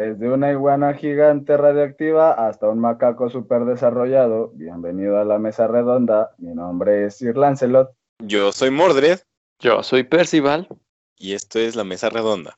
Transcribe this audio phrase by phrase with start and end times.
[0.00, 4.48] Desde una iguana gigante radioactiva hasta un macaco super desarrollado.
[4.54, 6.34] Bienvenido a la mesa redonda.
[6.38, 7.90] Mi nombre es Sir Lancelot.
[8.20, 9.18] Yo soy Mordred
[9.58, 10.66] Yo soy Percival.
[11.18, 12.56] y esto es la mesa redonda.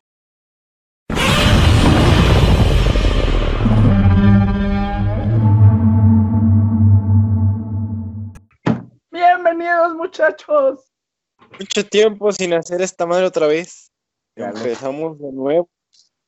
[9.11, 10.93] Bienvenidos, muchachos.
[11.59, 13.91] Mucho tiempo sin hacer esta madre otra vez.
[14.37, 14.57] Claro.
[14.57, 15.69] Empezamos de nuevo.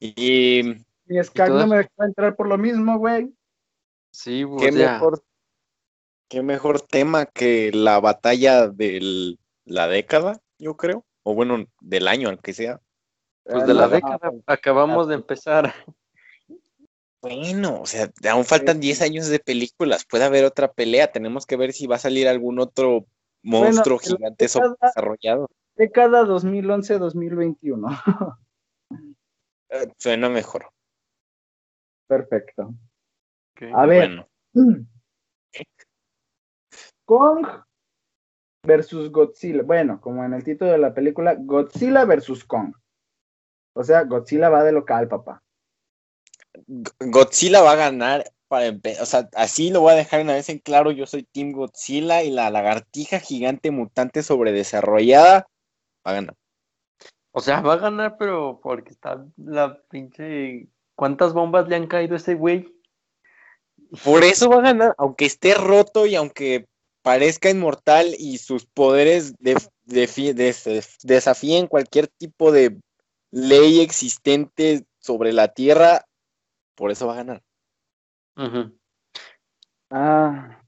[0.01, 3.35] Y Mi Skag no me dejó entrar por lo mismo, güey.
[4.11, 4.93] Sí, qué pues ya.
[4.93, 5.25] mejor,
[6.29, 11.05] qué mejor tema que la batalla de la década, yo creo.
[11.23, 12.81] O bueno, del año, aunque sea.
[13.45, 15.75] Pues de la Ah, década acabamos de empezar.
[17.21, 20.05] Bueno, o sea, aún faltan 10 años de películas.
[20.05, 21.11] Puede haber otra pelea.
[21.11, 23.07] Tenemos que ver si va a salir algún otro
[23.43, 25.49] monstruo en la gigante década- desarrollado.
[25.77, 27.89] Década 2011-2021.
[29.71, 30.71] Eh, Suena mejor.
[32.07, 32.75] Perfecto.
[33.75, 34.27] A ver.
[34.55, 34.87] Bueno,
[37.05, 37.47] Kong
[38.65, 39.63] versus Godzilla.
[39.63, 42.75] Bueno, como en el título de la película, Godzilla versus Kong.
[43.75, 45.43] O sea, Godzilla va de local, papá.
[46.99, 49.03] Godzilla va a ganar para empezar.
[49.03, 50.91] O sea, así lo voy a dejar una vez en claro.
[50.93, 55.49] Yo soy Team Godzilla y la lagartija gigante mutante sobredesarrollada
[56.07, 56.37] va a ganar.
[57.33, 60.69] O sea, va a ganar, pero porque está la pinche.
[60.95, 62.73] ¿Cuántas bombas le han caído a ese güey?
[64.05, 66.67] Por eso va a ganar, aunque esté roto y aunque
[67.03, 69.35] parezca inmortal y sus poderes
[71.03, 72.81] desafíen cualquier tipo de
[73.31, 76.07] ley existente sobre la Tierra,
[76.75, 77.43] por eso va a ganar.
[79.91, 80.61] Ah.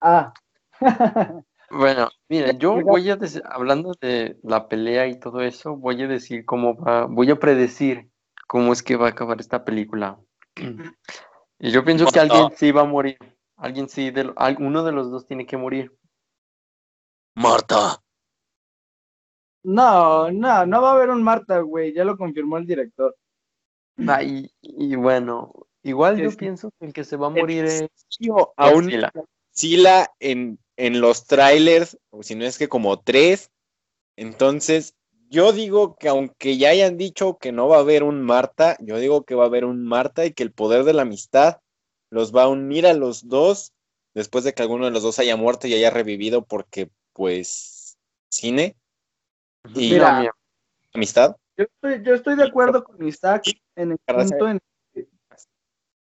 [0.00, 0.34] Ah.
[1.70, 6.06] Bueno, mira, yo voy a decir, hablando de la pelea y todo eso, voy a
[6.06, 8.10] decir cómo va, voy a predecir
[8.46, 10.18] cómo es que va a acabar esta película.
[11.60, 13.16] Y yo pienso que alguien sí va a morir.
[13.56, 15.96] Alguien sí, de, uno de los dos tiene que morir.
[17.36, 18.02] Marta.
[19.62, 21.94] no, no, no va a haber un Marta, güey.
[21.94, 23.16] Ya lo confirmó el director.
[24.08, 25.52] Ah, y, y bueno,
[25.84, 27.84] igual yo pienso que el que se va a morir es
[28.56, 29.12] Aún Godzilla.
[29.14, 33.52] Godzilla en, en los trailers, o si no es que como tres.
[34.16, 34.96] Entonces,
[35.34, 38.98] yo digo que aunque ya hayan dicho que no va a haber un Marta, yo
[38.98, 41.58] digo que va a haber un Marta y que el poder de la amistad
[42.08, 43.72] los va a unir a los dos
[44.14, 47.98] después de que alguno de los dos haya muerto y haya revivido porque, pues,
[48.30, 48.76] cine
[49.74, 50.32] y Mira.
[50.92, 51.34] amistad.
[51.56, 53.42] Yo estoy, yo estoy de acuerdo con Isaac
[53.74, 54.60] en el punto en
[54.92, 55.08] que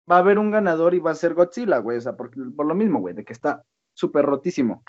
[0.10, 1.98] va a haber un ganador y va a ser Godzilla, güey.
[1.98, 3.64] O sea, por, por lo mismo, güey, de que está
[3.96, 4.84] súper rotísimo.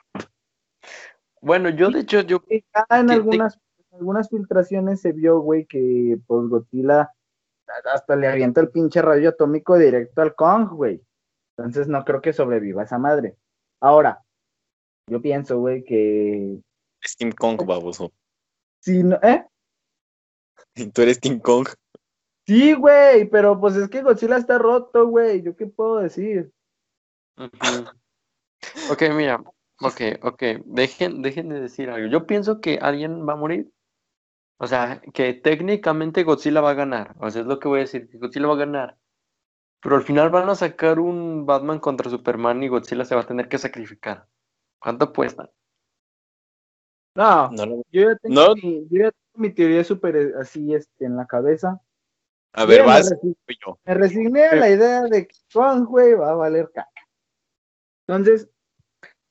[1.41, 3.59] Bueno, yo de hecho, yo en algunas,
[3.99, 7.13] algunas filtraciones se vio, güey, que pues Godzilla
[7.93, 11.03] hasta le avienta el pinche rayo atómico directo al Kong, güey.
[11.57, 13.37] Entonces no creo que sobreviva esa madre.
[13.81, 14.23] Ahora,
[15.09, 16.61] yo pienso, güey, que
[17.03, 18.13] Es Team Kong, baboso.
[18.81, 19.47] si no, ¿eh?
[20.93, 21.69] Tú eres Team Kong.
[22.47, 25.43] Sí, güey, pero pues es que Godzilla está roto, güey.
[25.43, 26.53] ¿Yo qué puedo decir?
[28.91, 29.43] Ok, mira,
[29.81, 32.09] ok, ok, dejen, dejen de decir algo.
[32.09, 33.71] Yo pienso que alguien va a morir.
[34.59, 37.15] O sea, que técnicamente Godzilla va a ganar.
[37.19, 38.97] O sea, es lo que voy a decir, que Godzilla va a ganar.
[39.83, 43.27] Pero al final van a sacar un Batman contra Superman y Godzilla se va a
[43.27, 44.27] tener que sacrificar.
[44.79, 45.51] ¿Cuánto apuestan?
[47.15, 47.51] No,
[47.91, 48.55] yo ya tengo, No.
[48.55, 51.81] mi, yo ya tengo mi teoría súper eh, así este, en la cabeza.
[52.53, 53.15] A ver, me vas.
[53.65, 53.79] yo.
[53.85, 56.91] Me resigné a la idea de que Kong, güey, va a valer caca.
[58.07, 58.49] Entonces,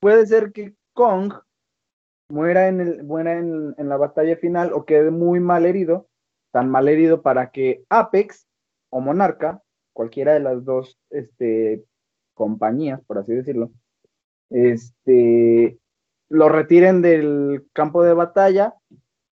[0.00, 1.32] puede ser que Kong
[2.28, 6.08] muera en, el, muera en, en la batalla final o quede muy mal herido,
[6.52, 8.46] tan mal herido para que Apex
[8.90, 11.84] o Monarca, cualquiera de las dos este,
[12.34, 13.70] compañías, por así decirlo,
[14.50, 15.78] este,
[16.28, 18.74] lo retiren del campo de batalla,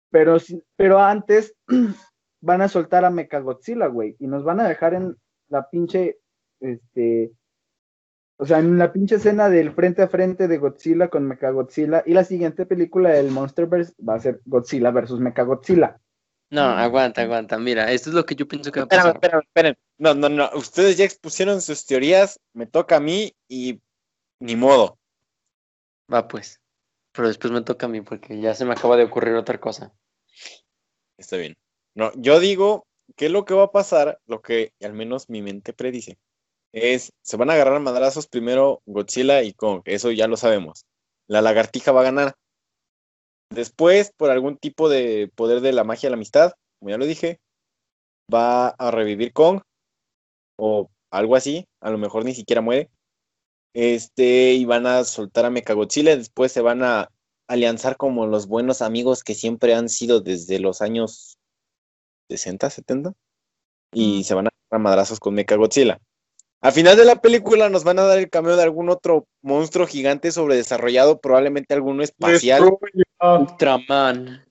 [0.09, 0.38] pero,
[0.75, 1.56] pero antes
[2.41, 5.16] van a soltar a Mechagodzilla, güey, y nos van a dejar en
[5.50, 6.19] la pinche,
[6.60, 7.31] este,
[8.42, 12.16] o sea, en la pinche escena del frente a frente de Godzilla con Mechagodzilla, y
[12.16, 16.02] la siguiente película del Monsterverse va a ser Godzilla versus Mechagodzilla.
[16.50, 17.60] No, aguanta, aguanta.
[17.60, 19.16] Mira, esto es lo que yo pienso que va a Espérame, pasar.
[19.16, 19.78] espérame, esperen.
[20.00, 20.50] No, no, no.
[20.56, 23.80] Ustedes ya expusieron sus teorías, me toca a mí y
[24.40, 24.98] ni modo.
[26.12, 26.60] Va pues.
[27.12, 29.94] Pero después me toca a mí porque ya se me acaba de ocurrir otra cosa.
[31.16, 31.56] Está bien.
[31.94, 35.74] No, yo digo que lo que va a pasar, lo que al menos mi mente
[35.74, 36.18] predice,
[36.73, 40.85] es se van a agarrar madrazos primero Godzilla y Kong, eso ya lo sabemos.
[41.27, 42.35] La lagartija va a ganar.
[43.50, 47.06] Después, por algún tipo de poder de la magia de la amistad, como ya lo
[47.06, 47.39] dije,
[48.33, 49.62] va a revivir Kong
[50.57, 52.89] o algo así, a lo mejor ni siquiera muere.
[53.73, 57.09] Este, y van a soltar a Mechagodzilla, después se van a
[57.47, 61.38] alianzar como los buenos amigos que siempre han sido desde los años
[62.29, 63.13] 60, 70,
[63.94, 66.00] y se van a dar madrazos con Mechagodzilla.
[66.62, 69.88] Al final de la película nos van a dar el cameo de algún otro monstruo
[69.88, 72.62] gigante sobredesarrollado, probablemente alguno espacial.
[73.19, 74.46] Ultraman.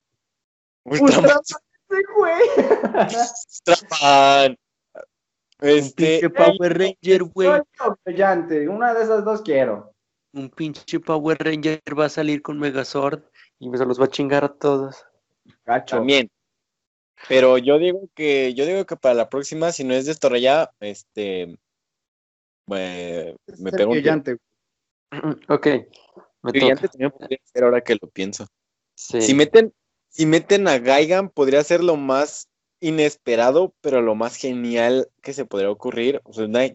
[0.83, 1.41] Ultraman.
[3.63, 4.57] Ultraman.
[5.61, 7.49] Este, pinche Power Ranger, güey.
[8.03, 9.93] brillante, una de esas dos quiero.
[10.33, 13.21] Un pinche Power Ranger va a salir con Megazord
[13.59, 15.05] y se los va a chingar a todos.
[15.63, 15.97] Cacho.
[15.97, 16.29] también.
[17.29, 20.71] Pero yo digo que, yo digo que para la próxima, si no es de Estorraya,
[20.79, 21.57] este
[22.71, 24.37] me, me Es pego un brillante.
[25.47, 25.67] Ok.
[26.43, 26.91] Me Brillante toca.
[26.91, 28.47] también podría ser ahora que lo pienso.
[28.95, 29.21] Sí.
[29.21, 29.73] Si meten,
[30.09, 35.45] si meten a Gaigan, podría ser lo más inesperado, pero lo más genial que se
[35.45, 36.21] podría ocurrir.
[36.23, 36.67] O sea, una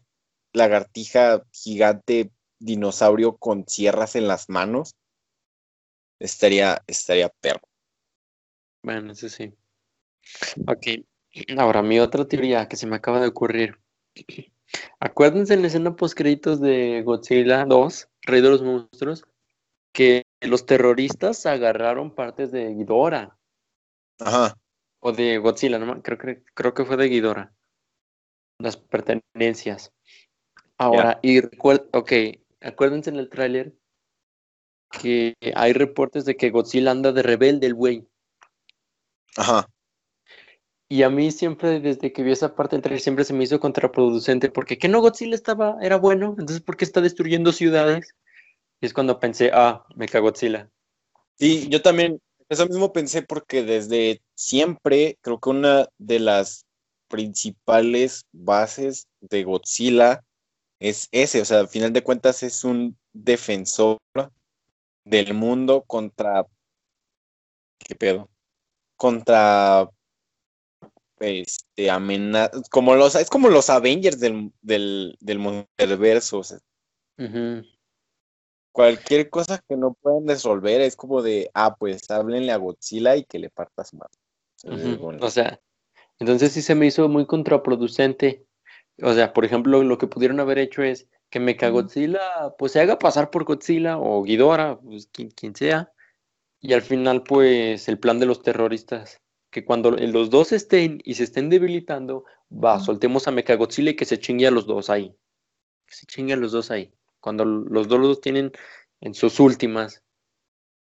[0.52, 4.94] lagartija gigante dinosaurio con sierras en las manos.
[6.18, 7.60] Estaría, estaría perro.
[8.82, 9.52] Bueno, eso sí.
[10.66, 11.04] Ok.
[11.58, 13.78] Ahora, mi otra teoría que se me acaba de ocurrir.
[15.00, 19.24] Acuérdense en la escena post-créditos de Godzilla 2, Rey de los Monstruos,
[19.92, 23.36] que los terroristas agarraron partes de Ghidorah
[24.20, 24.56] Ajá.
[25.00, 27.52] o de Godzilla, no creo, que creo que fue de Ghidorah.
[28.58, 29.92] Las pertenencias.
[30.78, 32.12] Ahora, y recuer- ok,
[32.60, 33.74] acuérdense en el tráiler
[35.00, 38.06] que hay reportes de que Godzilla anda de rebelde el güey.
[39.36, 39.68] Ajá.
[40.88, 43.58] Y a mí siempre, desde que vi esa parte del trailer, siempre se me hizo
[43.58, 48.14] contraproducente, porque que no Godzilla estaba, era bueno, entonces ¿por qué está destruyendo ciudades?
[48.80, 50.70] Y es cuando pensé, ah, me cago Godzilla.
[51.38, 56.66] Sí, yo también, eso mismo pensé porque desde siempre creo que una de las
[57.08, 60.22] principales bases de Godzilla
[60.78, 63.98] es ese, o sea, al final de cuentas es un defensor
[65.04, 66.46] del mundo contra,
[67.78, 68.28] ¿qué pedo?
[68.96, 69.88] Contra,
[71.20, 76.58] este, amenazas, como los, es como los Avengers del, del, del multiverso, o sea,
[78.72, 83.24] cualquier cosa que no puedan resolver es como de, ah, pues háblenle a Godzilla y
[83.24, 84.08] que le partas más.
[85.20, 85.60] O sea,
[86.18, 88.44] entonces sí se me hizo muy contraproducente.
[89.02, 92.98] O sea, por ejemplo, lo que pudieron haber hecho es que Mechagodzilla pues se haga
[92.98, 95.92] pasar por Godzilla o Ghidorah, pues quien, quien sea.
[96.60, 99.20] Y al final, pues, el plan de los terroristas,
[99.56, 104.04] que cuando los dos estén y se estén debilitando, va, soltemos a Mechagodzilla y que
[104.04, 105.16] se chingue a los dos ahí.
[105.86, 106.92] Que se chingue a los dos ahí.
[107.20, 108.52] Cuando los dos los tienen
[109.00, 110.02] en sus últimas.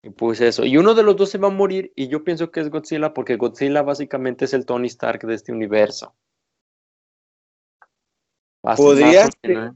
[0.01, 0.65] Y pues eso.
[0.65, 3.13] Y uno de los dos se va a morir y yo pienso que es Godzilla
[3.13, 6.15] porque Godzilla básicamente es el Tony Stark de este universo.
[8.63, 9.56] Más- Podría más ser.
[9.57, 9.75] menos.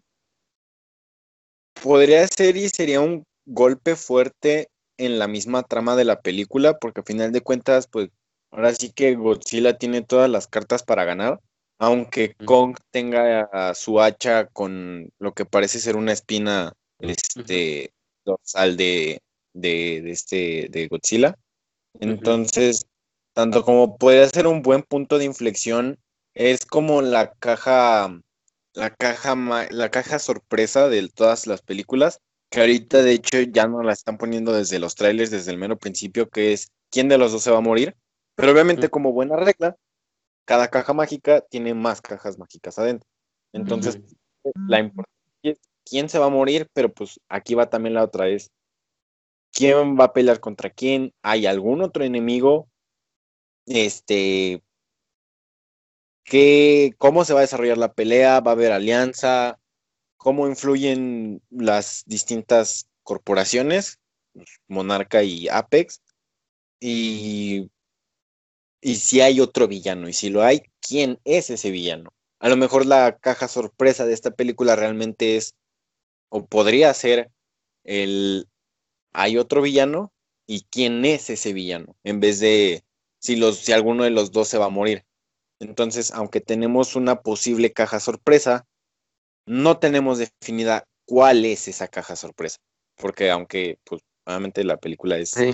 [1.83, 7.01] Podría ser y sería un golpe fuerte en la misma trama de la película, porque
[7.01, 8.09] a final de cuentas, pues
[8.51, 11.39] ahora sí que Godzilla tiene todas las cartas para ganar,
[11.77, 12.35] aunque.
[12.45, 17.93] Kong tenga a su hacha con lo que parece ser una espina este,
[18.25, 19.21] dorsal de,
[19.53, 21.35] de, de este, de Godzilla.
[21.99, 22.85] Entonces,
[23.33, 25.97] tanto como puede ser un buen punto de inflexión,
[26.33, 28.19] es como la caja,
[28.73, 29.35] la caja,
[29.71, 34.17] la caja sorpresa de todas las películas, que ahorita de hecho ya no la están
[34.17, 37.51] poniendo desde los trailers, desde el mero principio, que es quién de los dos se
[37.51, 37.95] va a morir.
[38.39, 39.75] Pero obviamente, como buena regla,
[40.45, 43.05] cada caja mágica tiene más cajas mágicas adentro.
[43.51, 43.99] Entonces,
[44.67, 48.29] la importancia es quién se va a morir, pero pues aquí va también la otra
[48.29, 48.49] es
[49.51, 52.69] quién va a pelear contra quién, hay algún otro enemigo,
[53.65, 54.63] este,
[56.23, 59.59] qué, cómo se va a desarrollar la pelea, va a haber alianza,
[60.15, 63.99] cómo influyen las distintas corporaciones,
[64.69, 66.01] Monarca y Apex,
[66.79, 67.69] y,
[68.81, 72.09] y si hay otro villano, y si lo hay, ¿quién es ese villano?
[72.39, 75.53] A lo mejor la caja sorpresa de esta película realmente es,
[76.29, 77.31] o podría ser,
[77.83, 78.47] el,
[79.13, 80.11] hay otro villano,
[80.47, 82.83] y quién es ese villano, en vez de
[83.19, 85.03] si, los, si alguno de los dos se va a morir.
[85.59, 88.65] Entonces, aunque tenemos una posible caja sorpresa,
[89.45, 92.57] no tenemos definida cuál es esa caja sorpresa.
[92.95, 95.53] Porque aunque, pues, obviamente la película es Sí.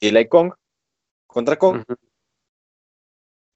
[0.00, 0.52] Y Kong
[1.26, 1.84] contra Kong.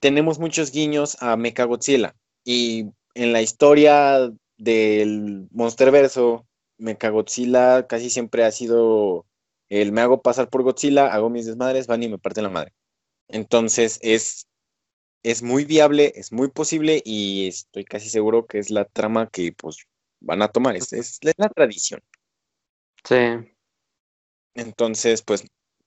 [0.00, 2.14] Tenemos muchos guiños a Mechagodzilla.
[2.45, 6.47] Y en la historia del Monsterverso,
[6.78, 9.26] Mechagodzilla casi siempre ha sido
[9.69, 12.73] el me hago pasar por Godzilla, hago mis desmadres, van y me parten la madre.
[13.28, 14.47] Entonces es
[15.23, 19.52] es muy viable, es muy posible y estoy casi seguro que es la trama que
[19.52, 19.87] pues
[20.21, 22.00] van a tomar, es, es la tradición.
[23.04, 23.16] Sí.
[24.54, 25.45] Entonces, pues,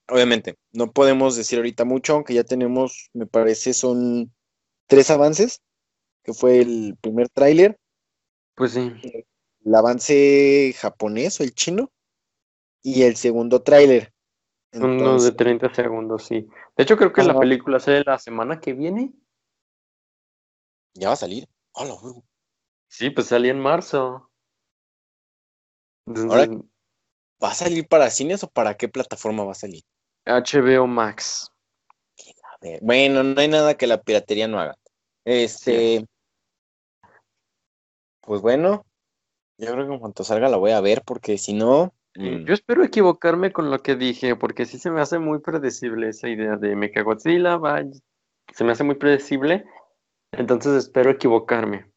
[0.09, 4.33] obviamente, no podemos decir ahorita mucho, aunque ya tenemos, me parece, son
[4.87, 5.61] tres avances,
[6.23, 7.79] que fue el primer tráiler,
[8.55, 8.91] Pues sí.
[9.65, 11.91] el avance japonés o el chino,
[12.81, 14.13] y el segundo tráiler.
[14.73, 16.47] Uno de Entonces, 30 segundos, sí.
[16.75, 19.13] De hecho, creo que la película sale la semana que viene.
[20.95, 21.47] ya va a salir.
[21.73, 21.95] Hola.
[22.87, 24.29] Sí, pues salía en marzo.
[26.05, 26.63] Entonces, Ahora-
[27.43, 29.83] ¿Va a salir para cines o para qué plataforma va a salir?
[30.25, 31.51] HBO Max.
[32.43, 34.77] A ver, Bueno, no hay nada que la piratería no haga.
[35.25, 36.05] Este,
[38.21, 38.85] pues bueno,
[39.57, 42.53] yo creo que en cuanto salga la voy a ver, porque si no, mm, Yo
[42.53, 46.57] espero equivocarme con lo que dije, porque sí se me hace muy predecible esa idea
[46.57, 47.83] de Mechagodzilla, va,
[48.53, 49.65] se me hace muy predecible,
[50.31, 51.92] entonces espero equivocarme.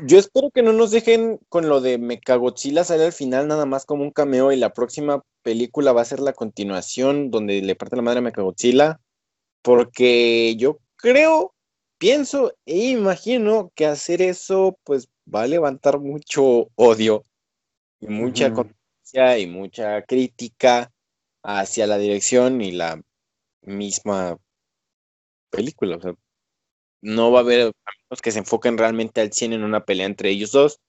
[0.00, 3.86] Yo espero que no nos dejen con lo de Mechagodzilla sale al final nada más
[3.86, 7.96] como un cameo y la próxima película va a ser la continuación donde le parte
[7.96, 9.00] la madre a Mechagodzilla,
[9.62, 11.54] porque yo creo,
[11.98, 17.24] pienso e imagino que hacer eso pues va a levantar mucho odio
[18.00, 18.52] y mucha
[19.38, 20.90] y mucha crítica
[21.42, 23.00] hacia la dirección y la
[23.62, 24.38] misma
[25.50, 25.96] película.
[25.96, 26.14] O sea,
[27.04, 30.06] no va a haber a menos que se enfoquen realmente al 100 en una pelea
[30.06, 30.80] entre ellos dos,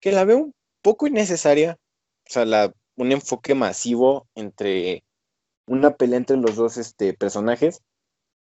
[0.00, 1.78] que la veo un poco innecesaria.
[2.26, 5.02] O sea, la, un enfoque masivo entre
[5.66, 7.82] una pelea entre los dos este, personajes,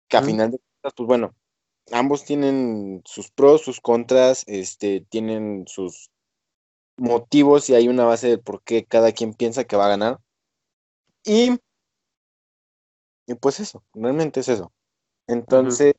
[0.09, 1.35] que a final de cuentas, pues bueno,
[1.93, 6.11] ambos tienen sus pros, sus contras, este, tienen sus
[6.97, 10.19] motivos y hay una base de por qué cada quien piensa que va a ganar.
[11.25, 11.53] Y,
[13.27, 14.73] y pues eso, realmente es eso.
[15.29, 15.95] Entonces,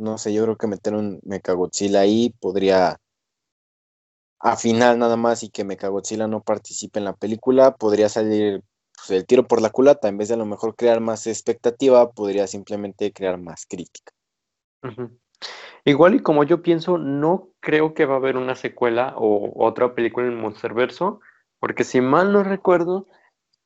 [0.00, 3.00] no sé, yo creo que meter un Mechagodzilla ahí podría,
[4.40, 8.62] a final nada más y que Mechagodzilla no participe en la película, podría salir
[8.94, 10.08] pues, el tiro por la culata.
[10.08, 14.12] En vez de a lo mejor crear más expectativa, podría simplemente crear más crítica.
[15.84, 19.94] Igual y como yo pienso, no creo que va a haber una secuela o otra
[19.94, 21.20] película en Monsterverso,
[21.58, 23.06] porque si mal no recuerdo,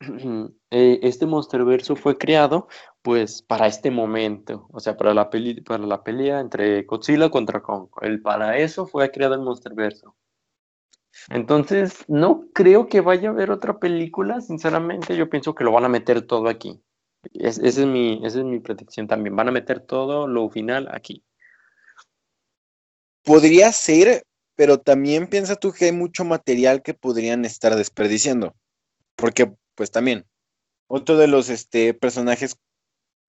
[0.73, 2.69] eh, este Monsterverso fue creado
[3.03, 7.63] pues para este momento, o sea, para la peli, para la pelea entre Godzilla contra
[7.63, 7.89] Kong.
[8.03, 10.17] El, para eso fue creado el Monsterverso.
[11.31, 15.85] Entonces, no creo que vaya a haber otra película, sinceramente, yo pienso que lo van
[15.85, 16.81] a meter todo aquí.
[17.33, 19.37] Es- esa es mi, esa es mi predicción también.
[19.37, 21.25] Van a meter todo lo final aquí.
[23.25, 24.25] Podría ser,
[24.57, 28.55] pero también piensa tú que hay mucho material que podrían estar desperdiciando.
[29.17, 30.27] Porque, pues también,
[30.93, 32.57] otro de los este, personajes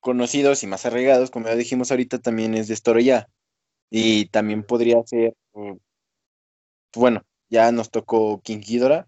[0.02, 3.30] conocidos y más arraigados, como ya dijimos ahorita, también es de Storoya.
[3.90, 5.78] Y también podría ser, mm,
[6.96, 9.08] bueno, ya nos tocó King Ghidorah,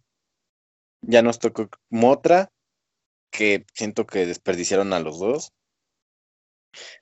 [1.02, 2.50] ya nos tocó Motra,
[3.30, 5.52] que siento que desperdiciaron a los dos.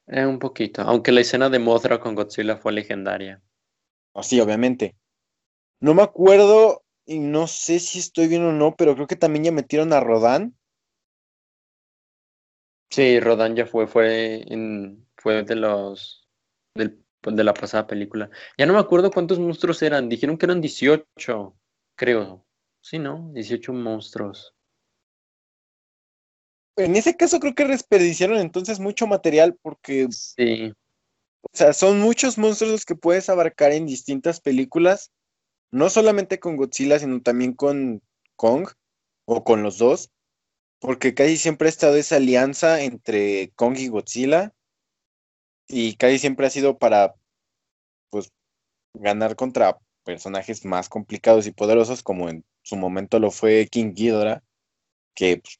[0.07, 3.43] Eh, un poquito, aunque la escena de Mothra con Godzilla fue legendaria.
[4.15, 4.95] Ah, Sí, obviamente.
[5.79, 9.45] No me acuerdo y no sé si estoy bien o no, pero creo que también
[9.45, 10.55] ya metieron a Rodan.
[12.93, 16.29] Sí, Rodan ya fue, fue, en, fue de los
[16.75, 18.29] del- de la pasada película.
[18.55, 20.09] Ya no me acuerdo cuántos monstruos eran.
[20.09, 21.55] Dijeron que eran 18,
[21.95, 22.45] creo.
[22.81, 23.31] Sí, ¿no?
[23.33, 24.53] 18 monstruos.
[26.75, 30.71] En ese caso creo que desperdiciaron entonces mucho material porque, Sí.
[31.41, 35.11] o sea, son muchos monstruos los que puedes abarcar en distintas películas,
[35.71, 38.03] no solamente con Godzilla, sino también con
[38.35, 38.67] Kong
[39.25, 40.11] o con los dos,
[40.83, 44.53] porque casi siempre ha estado esa alianza entre Kong y Godzilla
[45.65, 47.15] y casi siempre ha sido para,
[48.09, 48.33] pues,
[48.93, 54.43] ganar contra personajes más complicados y poderosos, como en su momento lo fue King Ghidorah,
[55.15, 55.57] que, pues,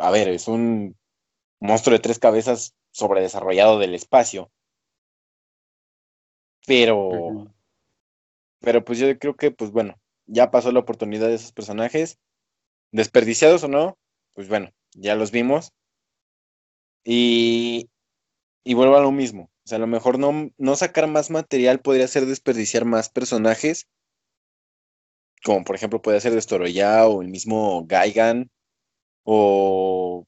[0.00, 0.96] a ver, es un
[1.60, 4.50] monstruo de tres cabezas sobredesarrollado del espacio.
[6.66, 7.46] Pero,
[8.58, 12.18] pero pues yo creo que, pues bueno, ya pasó la oportunidad de esos personajes,
[12.90, 13.98] desperdiciados o no,
[14.34, 15.72] pues bueno, ya los vimos.
[17.04, 17.90] Y,
[18.64, 19.50] y vuelvo a lo mismo.
[19.64, 23.88] O sea, a lo mejor no, no sacar más material podría ser desperdiciar más personajes.
[25.44, 28.50] Como por ejemplo puede ser Destoroyah o el mismo Gaigan.
[29.24, 30.26] O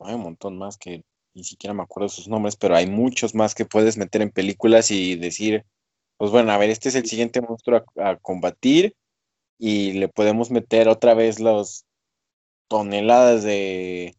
[0.00, 3.54] hay un montón más que ni siquiera me acuerdo sus nombres, pero hay muchos más
[3.54, 5.64] que puedes meter en películas y decir,
[6.18, 8.94] pues bueno, a ver, este es el siguiente monstruo a, combatir
[9.58, 11.86] y le podemos meter otra vez las
[12.72, 14.16] toneladas de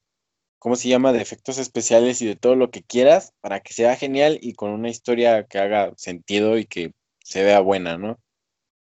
[0.60, 1.12] ¿cómo se llama?
[1.12, 4.70] De efectos especiales y de todo lo que quieras para que sea genial y con
[4.70, 6.94] una historia que haga sentido y que
[7.24, 8.20] se vea buena, ¿no?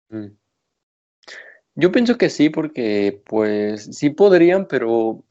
[0.08, 0.36] Mm.
[1.74, 5.24] Yo pienso que sí, porque pues sí podrían, pero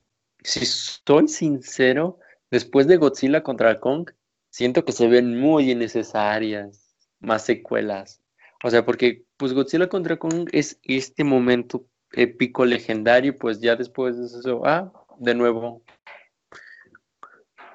[0.43, 2.19] si estoy sincero,
[2.51, 4.11] después de Godzilla contra Kong,
[4.49, 8.21] siento que se ven muy innecesarias más secuelas.
[8.65, 14.17] O sea, porque pues Godzilla contra Kong es este momento épico, legendario, pues ya después
[14.17, 15.81] de eso, ah, de nuevo,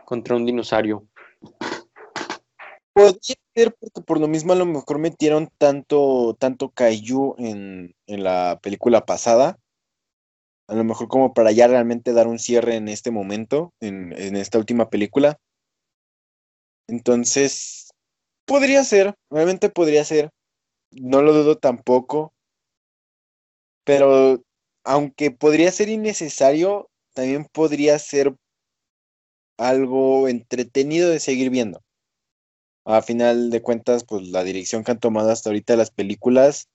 [0.04, 1.06] contra un dinosaurio.
[2.92, 8.24] Podría ser porque por lo mismo a lo mejor metieron tanto, tanto Kaiju en, en
[8.24, 9.58] la película pasada.
[10.66, 14.36] A lo mejor como para ya realmente dar un cierre en este momento, en, en
[14.36, 15.38] esta última película.
[16.88, 17.90] Entonces,
[18.44, 20.30] podría ser, realmente podría ser.
[20.90, 22.32] No lo dudo tampoco.
[23.84, 24.42] Pero
[24.84, 28.34] aunque podría ser innecesario, también podría ser
[29.58, 31.82] algo entretenido de seguir viendo.
[32.84, 36.68] A final de cuentas, pues la dirección que han tomado hasta ahorita las películas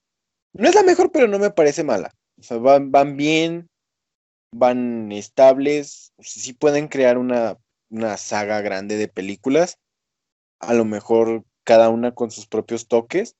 [0.52, 2.14] no es la mejor, pero no me parece mala.
[2.38, 3.68] O sea, van, van bien,
[4.52, 7.58] van estables, sí pueden crear una,
[7.90, 9.78] una saga grande de películas,
[10.60, 13.34] a lo mejor cada una con sus propios toques,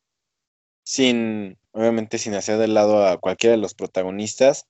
[0.84, 4.66] sin, obviamente sin hacer de lado a cualquiera de los protagonistas.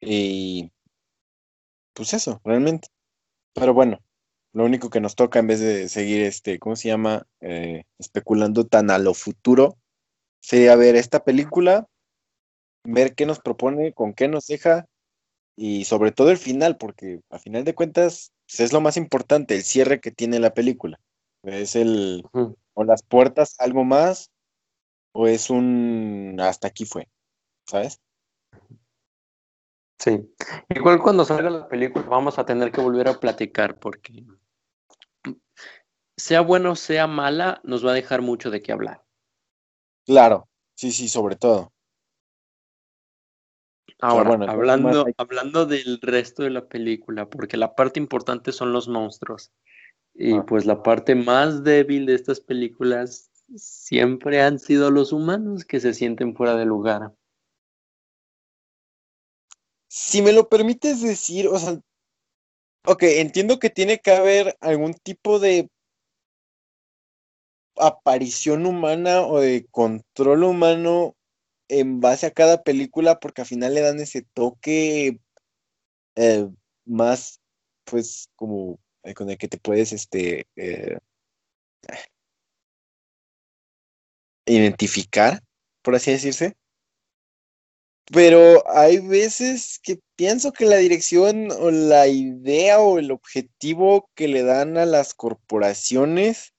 [0.00, 0.70] Y
[1.94, 2.88] pues eso, realmente.
[3.54, 3.98] Pero bueno,
[4.52, 7.26] lo único que nos toca en vez de seguir este, ¿cómo se llama?
[7.40, 9.76] Eh, especulando tan a lo futuro,
[10.40, 11.88] sería ver esta película,
[12.84, 14.86] ver qué nos propone, con qué nos deja
[15.56, 19.56] y sobre todo el final, porque a final de cuentas pues, es lo más importante,
[19.56, 21.00] el cierre que tiene la película.
[21.42, 22.24] Es el,
[22.74, 24.30] o las puertas, algo más,
[25.14, 27.08] o es un hasta aquí fue,
[27.66, 28.00] ¿sabes?
[29.98, 30.28] Sí.
[30.68, 34.26] Igual cuando salga la película vamos a tener que volver a platicar porque
[36.16, 39.04] sea bueno o sea mala, nos va a dejar mucho de qué hablar.
[40.04, 41.72] Claro, sí, sí, sobre todo.
[44.00, 48.88] Ahora, bueno, hablando, hablando del resto de la película, porque la parte importante son los
[48.88, 49.52] monstruos.
[50.12, 50.44] Y ah.
[50.46, 55.94] pues la parte más débil de estas películas siempre han sido los humanos que se
[55.94, 57.14] sienten fuera de lugar.
[59.88, 61.80] Si me lo permites decir, o sea,
[62.86, 65.68] ok, entiendo que tiene que haber algún tipo de
[67.76, 71.16] aparición humana o de control humano
[71.68, 75.18] en base a cada película, porque al final le dan ese toque
[76.16, 76.48] eh,
[76.84, 77.40] más,
[77.84, 80.98] pues, como eh, con el que te puedes, este, eh,
[84.46, 85.40] identificar,
[85.82, 86.56] por así decirse.
[88.12, 94.28] Pero hay veces que pienso que la dirección o la idea o el objetivo que
[94.28, 96.52] le dan a las corporaciones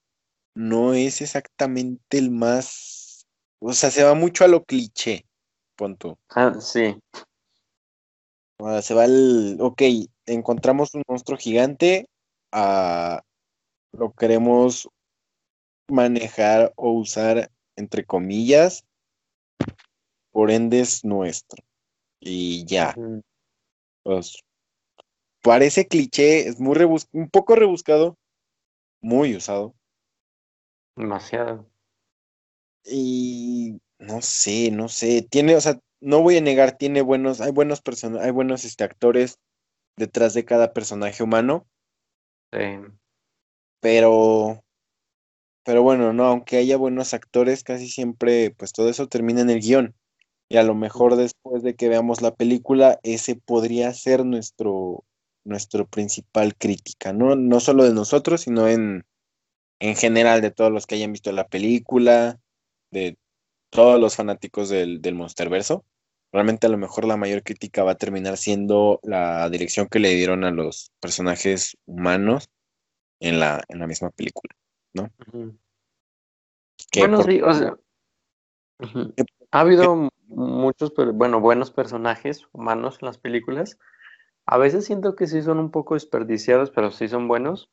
[0.55, 3.27] no es exactamente el más,
[3.59, 5.25] o sea, se va mucho a lo cliché,
[5.75, 6.17] punto.
[6.29, 6.97] Ah, sí.
[8.81, 9.81] se va el, ok,
[10.25, 12.07] encontramos un monstruo gigante,
[12.51, 13.21] a,
[13.91, 14.89] lo queremos
[15.89, 18.85] manejar o usar entre comillas
[20.31, 21.63] por ende es nuestro.
[22.19, 22.93] Y ya.
[24.03, 24.43] Pues,
[25.41, 26.77] parece cliché, es muy
[27.13, 28.17] un poco rebuscado,
[29.01, 29.73] muy usado.
[30.97, 31.65] Demasiado.
[32.83, 37.51] Y no sé, no sé, tiene, o sea, no voy a negar, tiene buenos, hay
[37.51, 39.39] buenos personajes, hay buenos este, actores
[39.95, 41.65] detrás de cada personaje humano.
[42.51, 42.79] Sí.
[43.79, 44.64] Pero,
[45.65, 49.61] pero bueno, no, aunque haya buenos actores, casi siempre, pues todo eso termina en el
[49.61, 49.95] guion.
[50.47, 55.03] Y a lo mejor después de que veamos la película, ese podría ser nuestro,
[55.43, 57.35] nuestro principal crítica, ¿no?
[57.35, 59.05] No solo de nosotros, sino en,
[59.79, 62.39] en general de todos los que hayan visto la película,
[62.91, 63.17] de
[63.71, 65.83] todos los fanáticos del, del Monsterverso.
[66.31, 70.13] Realmente a lo mejor la mayor crítica va a terminar siendo la dirección que le
[70.15, 72.49] dieron a los personajes humanos
[73.19, 74.53] en la, en la misma película,
[74.95, 75.09] ¿no?
[76.97, 77.75] bueno, sí, o sea,
[79.51, 83.77] ha habido muchos, bueno, buenos personajes humanos en las películas.
[84.45, 87.69] A veces siento que sí son un poco desperdiciados, pero sí son buenos.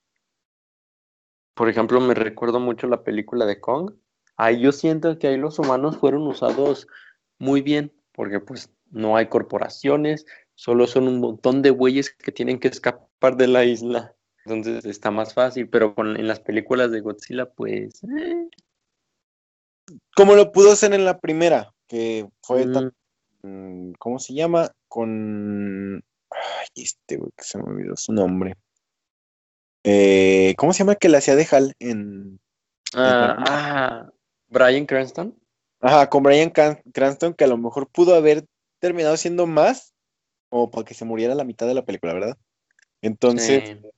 [1.54, 3.92] Por ejemplo, me recuerdo mucho la película de Kong.
[4.36, 6.86] Ahí yo siento que ahí los humanos fueron usados
[7.38, 12.58] muy bien, porque pues no hay corporaciones, solo son un montón de bueyes que tienen
[12.58, 14.14] que escapar de la isla.
[14.44, 18.02] Entonces está más fácil, pero con, en las películas de Godzilla, pues...
[18.04, 18.48] Eh.
[20.14, 22.90] Como lo pudo hacer en la primera, que fue, mm.
[23.42, 24.72] Mm, ¿cómo se llama?
[24.88, 26.04] Con...
[26.30, 28.56] Ay, este güey que se me olvidó su nombre.
[29.84, 32.40] Eh, ¿Cómo se llama que la hacía de Hal en.
[32.94, 34.10] Ah, ah,
[34.48, 35.36] Brian Cranston.
[35.80, 38.46] Ajá, con Brian Cranston, que a lo mejor pudo haber
[38.78, 39.92] terminado siendo más,
[40.50, 42.38] o para que se muriera la mitad de la película, ¿verdad?
[43.02, 43.88] Entonces, Sí.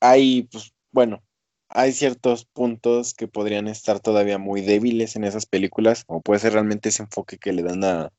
[0.00, 1.22] Hay, pues, bueno,
[1.68, 6.54] hay ciertos puntos que podrían estar todavía muy débiles en esas películas, o puede ser
[6.54, 8.12] realmente ese enfoque que le dan a,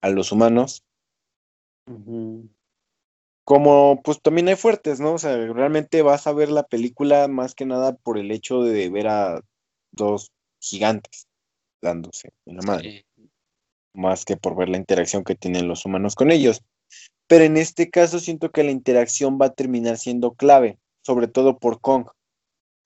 [0.00, 0.84] a los humanos.
[3.44, 5.14] Como, pues también hay fuertes, ¿no?
[5.14, 8.90] O sea, realmente vas a ver la película más que nada por el hecho de
[8.90, 9.40] ver a
[9.90, 11.26] dos gigantes
[11.80, 13.06] dándose en la madre.
[13.16, 13.30] Sí.
[13.94, 16.62] más que por ver la interacción que tienen los humanos con ellos.
[17.26, 21.58] Pero en este caso siento que la interacción va a terminar siendo clave, sobre todo
[21.58, 22.06] por Kong,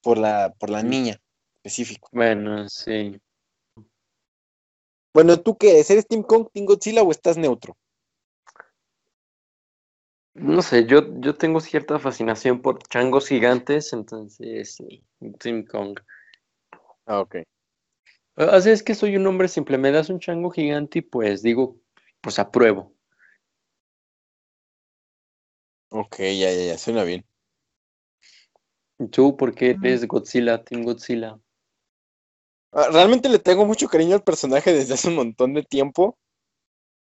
[0.01, 0.89] por la, por la Mm.
[0.89, 1.21] niña
[1.57, 2.09] específico.
[2.13, 3.21] Bueno, sí.
[5.13, 5.91] Bueno, ¿tú qué eres?
[5.91, 7.77] ¿Eres Team Kong, Team Godzilla o estás neutro?
[10.35, 15.05] No sé, yo, yo tengo cierta fascinación por changos gigantes, entonces sí,
[15.41, 15.99] Team Kong.
[17.07, 17.39] Ah, ok.
[18.37, 21.43] O sea, es que soy un hombre simple, me das un chango gigante y pues
[21.43, 21.77] digo,
[22.21, 22.95] pues apruebo.
[25.91, 27.27] Ok, ya, ya, ya, suena bien.
[29.03, 31.39] ¿Y ¿Tú por qué eres Godzilla, Team Godzilla?
[32.73, 36.17] Ah, Realmente le tengo mucho cariño al personaje desde hace un montón de tiempo.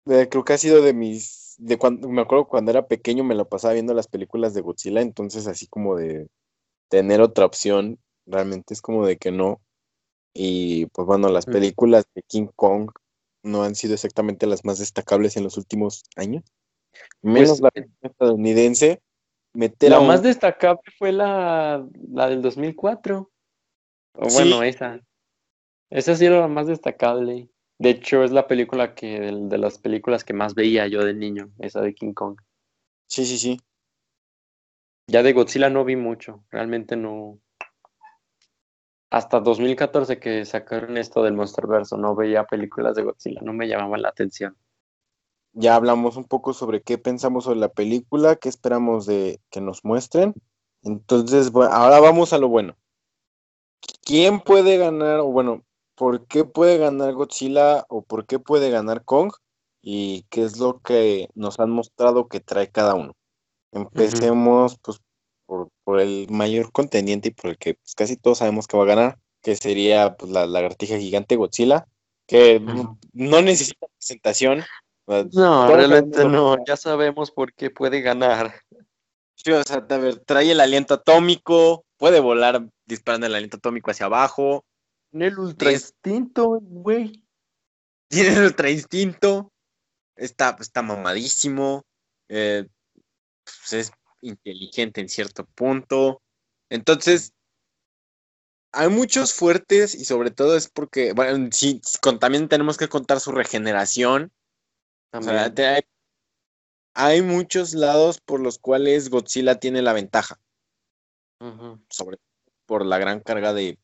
[0.07, 3.35] Eh, creo que ha sido de mis, de cuando, me acuerdo cuando era pequeño me
[3.35, 6.29] lo pasaba viendo las películas de Godzilla, entonces así como de
[6.89, 9.61] tener otra opción, realmente es como de que no.
[10.35, 12.91] Y pues bueno, las películas de King Kong
[13.43, 16.45] no han sido exactamente las más destacables en los últimos años.
[17.23, 19.01] Menos Pues, la estadounidense.
[19.55, 23.31] Meter a La un- más destacable fue la, la del 2004.
[24.17, 24.35] O Sí.
[24.37, 25.01] bueno, esa.
[25.91, 27.49] Esa sí era la más destacable.
[27.79, 31.15] De hecho, es la película que, de, de las películas que más veía yo de
[31.15, 32.37] niño, esa de King Kong.
[33.07, 33.61] Sí, sí, sí.
[35.07, 37.39] Ya de Godzilla no vi mucho, realmente no.
[39.11, 44.03] Hasta 2014 que sacaron esto del Monsterverso, no veía películas de Godzilla, no me llamaban
[44.03, 44.57] la atención.
[45.55, 49.85] Ya hablamos un poco sobre qué pensamos sobre la película, qué esperamos de que nos
[49.85, 50.35] muestren.
[50.83, 52.77] Entonces, bueno, ahora vamos a lo bueno.
[54.05, 55.65] ¿Quién puede ganar, o bueno,
[55.95, 59.33] por qué puede ganar Godzilla o por qué puede ganar Kong?
[59.81, 63.15] Y qué es lo que nos han mostrado que trae cada uno.
[63.73, 65.01] Empecemos, pues,
[65.47, 68.85] por, por el mayor contendiente y por el que pues, casi todos sabemos que va
[68.85, 71.87] a ganar, que sería pues, la lagartija gigante Godzilla,
[72.27, 72.61] que
[73.13, 74.63] no necesita presentación.
[75.07, 78.55] No, realmente no, ya sabemos por qué puede ganar.
[79.35, 83.91] Sí, o sea, a ver, trae el aliento atómico, puede volar disparando el aliento atómico
[83.91, 84.65] hacia abajo,
[85.11, 87.23] Tiene el ultra Es- instinto, güey.
[88.09, 89.53] tiene el ultra instinto,
[90.17, 91.83] está, está mamadísimo,
[92.29, 92.67] eh,
[93.45, 96.23] pues, es inteligente en cierto punto.
[96.71, 97.33] Entonces,
[98.73, 103.21] hay muchos fuertes y sobre todo es porque, bueno, sí, con- también tenemos que contar
[103.21, 104.33] su regeneración.
[105.19, 105.83] O sea, hay,
[106.95, 110.41] hay muchos lados por los cuales Godzilla tiene la ventaja.
[111.41, 111.85] Ujú.
[111.91, 112.19] sobre
[112.65, 113.79] por la gran carga de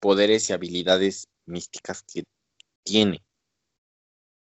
[0.00, 2.24] poderes y habilidades místicas que
[2.82, 3.24] tiene.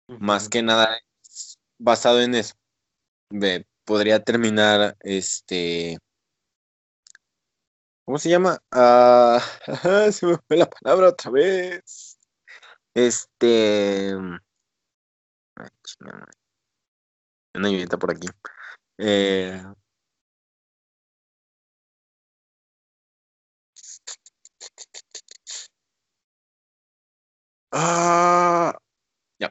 [0.07, 2.55] Más que nada es basado en eso.
[3.85, 5.99] Podría terminar este.
[8.05, 8.63] ¿Cómo se llama?
[8.71, 9.41] Ah,
[10.13, 12.19] se me fue la palabra otra vez.
[12.95, 14.15] Este.
[15.85, 16.33] Chingada madre.
[17.55, 18.29] Una ayudita por aquí.
[18.99, 19.63] Eh,
[27.73, 28.73] Ah,
[29.39, 29.51] ya.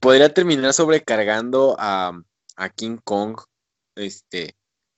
[0.00, 2.12] Podría terminar sobrecargando a,
[2.56, 3.38] a King Kong
[3.94, 4.56] este,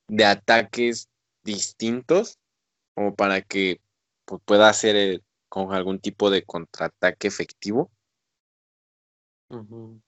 [0.08, 1.08] de ataques
[1.44, 2.38] distintos,
[2.94, 3.80] como para que
[4.24, 7.90] pues, pueda hacer eh, con algún tipo de contraataque efectivo.
[9.50, 10.00] Ujú.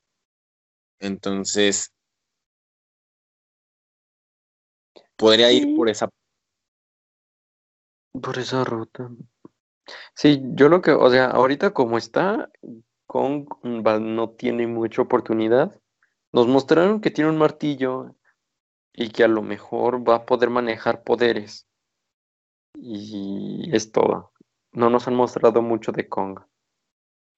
[1.01, 1.93] Entonces,
[5.17, 6.09] podría ir por esa.
[8.13, 9.11] Por esa ruta.
[10.15, 12.51] Sí, yo lo que, o sea, ahorita como está,
[13.07, 15.81] Kong no tiene mucha oportunidad.
[16.33, 18.15] Nos mostraron que tiene un martillo
[18.93, 21.67] y que a lo mejor va a poder manejar poderes.
[22.75, 24.33] Y es todo.
[24.73, 26.41] No nos han mostrado mucho de Kong.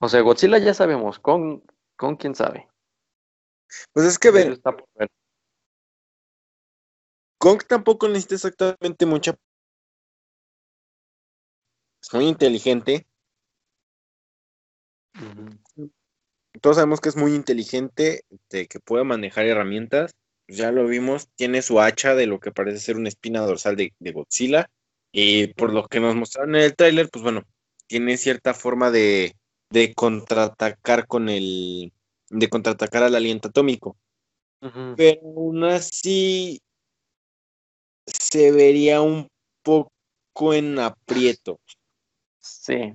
[0.01, 1.63] O sea, Godzilla ya sabemos, Kong,
[1.97, 2.69] Kong quién sabe.
[3.93, 5.09] Pues es que ven, está por ver.
[7.39, 9.35] Kong tampoco necesita exactamente mucha.
[12.03, 13.07] Es muy inteligente.
[16.61, 20.13] Todos sabemos que es muy inteligente, de que puede manejar herramientas.
[20.49, 23.95] Ya lo vimos, tiene su hacha de lo que parece ser una espina dorsal de,
[23.99, 24.71] de Godzilla.
[25.13, 27.43] Y por lo que nos mostraron en el tráiler, pues bueno,
[27.87, 29.35] tiene cierta forma de,
[29.71, 31.93] de contraatacar con el.
[32.33, 33.97] De contraatacar al aliento atómico.
[34.97, 36.61] Pero aún así
[38.07, 39.29] se vería un
[39.63, 41.59] poco en aprieto.
[42.39, 42.95] Sí.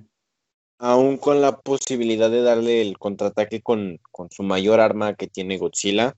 [0.78, 5.58] Aún con la posibilidad de darle el contraataque con, con su mayor arma que tiene
[5.58, 6.14] Godzilla.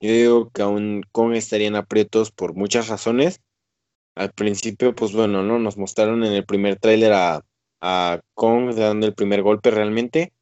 [0.00, 3.40] Yo digo que aún Kong estaría en aprietos por muchas razones.
[4.14, 5.58] Al principio, pues bueno, ¿no?
[5.58, 7.44] Nos mostraron en el primer tráiler a,
[7.80, 10.32] a Kong dando el primer golpe realmente.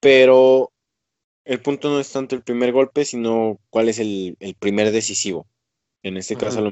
[0.00, 0.72] Pero
[1.44, 5.46] el punto no es tanto el primer golpe, sino cuál es el, el primer decisivo.
[6.02, 6.62] En este caso,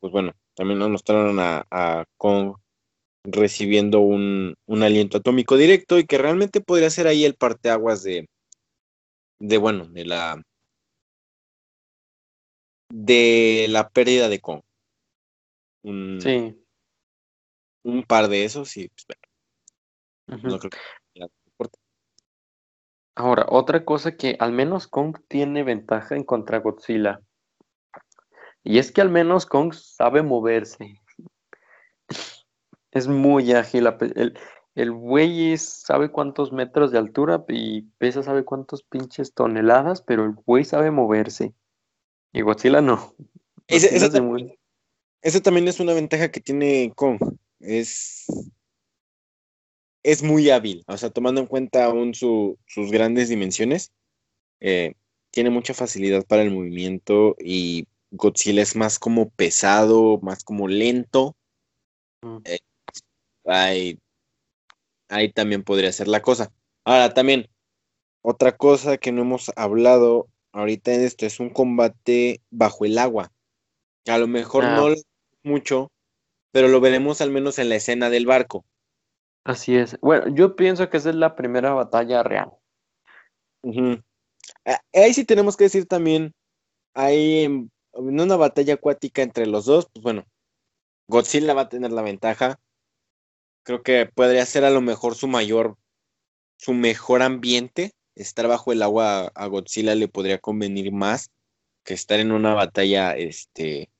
[0.00, 2.56] pues bueno, también nos mostraron a, a Kong
[3.24, 8.26] recibiendo un, un aliento atómico directo y que realmente podría ser ahí el parteaguas de,
[9.38, 10.42] de bueno, de la
[12.88, 14.62] de la pérdida de Kong.
[15.82, 16.56] Un, Sí.
[17.84, 19.06] un par de esos y pues,
[20.26, 20.78] bueno, no creo que.
[23.20, 27.20] Ahora, otra cosa que al menos Kong tiene ventaja en contra Godzilla.
[28.64, 30.94] Y es que al menos Kong sabe moverse.
[32.92, 33.88] Es muy ágil.
[34.16, 34.38] El,
[34.74, 40.32] el güey sabe cuántos metros de altura y pesa sabe cuántos pinches toneladas, pero el
[40.32, 41.52] güey sabe moverse.
[42.32, 43.12] Y Godzilla no.
[43.66, 44.54] Ese- Godzilla
[45.20, 47.18] ese también es una ventaja que tiene Kong.
[47.58, 48.24] Es,
[50.02, 50.82] es muy hábil.
[50.86, 53.92] O sea, tomando en cuenta aún su- sus grandes dimensiones,
[54.60, 54.94] eh,
[55.30, 61.36] tiene mucha facilidad para el movimiento y Godzilla es más como pesado, más como lento.
[62.22, 62.38] Mm.
[63.46, 63.98] Ahí,
[65.08, 66.52] ahí también podría ser la cosa.
[66.84, 67.48] Ahora, también,
[68.22, 73.32] otra cosa que no hemos hablado ahorita en esto es un combate bajo el agua.
[74.06, 74.74] A lo mejor Ah.
[74.76, 74.94] no
[75.42, 75.90] mucho,
[76.52, 78.64] pero lo veremos al menos en la escena del barco.
[79.44, 79.98] Así es.
[80.00, 82.50] Bueno, yo pienso que esa es la primera batalla real.
[84.64, 86.34] Ah, Ahí sí tenemos que decir también,
[86.94, 90.24] hay en, en una batalla acuática entre los dos, pues bueno,
[91.08, 92.60] Godzilla va a tener la ventaja.
[93.64, 95.76] Creo que podría ser a lo mejor su mayor,
[96.56, 97.92] su mejor ambiente.
[98.14, 101.30] Estar bajo el agua a, a Godzilla le podría convenir más
[101.84, 103.90] que estar en una batalla, este,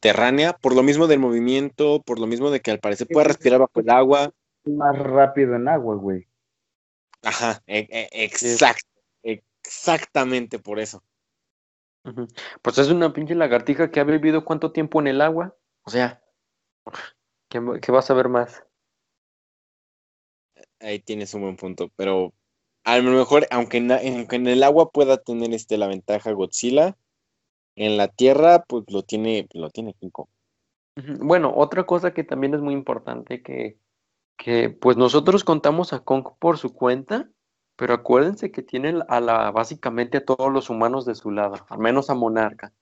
[0.00, 3.60] terránea, por lo mismo del movimiento, por lo mismo de que al parecer puede respirar
[3.60, 4.32] bajo el agua.
[4.64, 6.26] Más rápido en agua, güey.
[7.22, 8.88] Ajá, e- e- exacto,
[9.22, 11.02] exactamente por eso.
[12.62, 15.56] Pues es una pinche lagartija que ha vivido cuánto tiempo en el agua.
[15.84, 16.20] O sea,
[17.48, 18.66] ¿qué, qué vas a ver más?
[20.80, 22.34] Ahí tienes un buen punto, pero
[22.84, 26.96] a lo mejor, aunque en, aunque en el agua pueda tener este la ventaja Godzilla,
[27.76, 29.94] en la tierra, pues lo tiene, lo tiene.
[30.02, 30.24] Ujú.
[31.20, 33.78] Bueno, otra cosa que también es muy importante que,
[34.42, 37.30] que pues nosotros contamos a Kong por su cuenta,
[37.76, 41.78] pero acuérdense que tiene a la, básicamente a todos los humanos de su lado, al
[41.78, 42.72] menos a Monarca.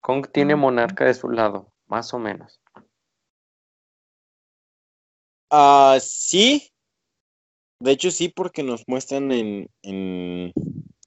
[0.00, 2.60] Kong tiene Monarca de su lado, más o menos.
[5.50, 6.70] Ah, sí.
[7.80, 10.52] De hecho, sí, porque nos muestran en, en,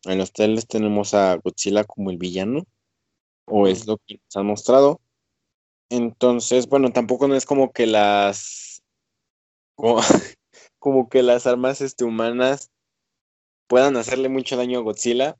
[0.04, 2.64] en los trailers tenemos a Godzilla como el villano,
[3.46, 5.00] o es lo que nos han mostrado.
[5.90, 8.63] Entonces, bueno, tampoco no es como que las
[9.76, 9.98] como,
[10.80, 12.72] como que las armas este, humanas
[13.68, 15.36] puedan hacerle mucho daño a Godzilla,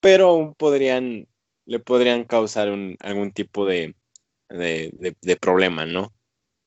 [0.00, 1.26] pero aún podrían,
[1.66, 3.94] le podrían causar un, algún tipo de,
[4.48, 6.12] de, de- de problema, ¿no?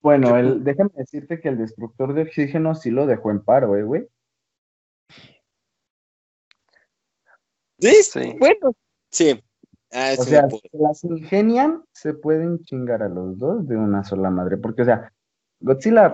[0.02, 3.76] Bueno, ¿Qué- el, déjame decirte que el destructor de oxígeno sí lo dejó en paro,
[3.76, 4.08] eh, güey.
[7.80, 8.36] Sí, Sí.
[8.40, 8.74] bueno.
[9.12, 9.42] Sí.
[9.92, 14.30] Ah, O sea, si las ingenian, se pueden chingar a los dos de una sola
[14.30, 14.58] madre.
[14.58, 15.14] Porque, o sea,
[15.60, 16.12] Godzilla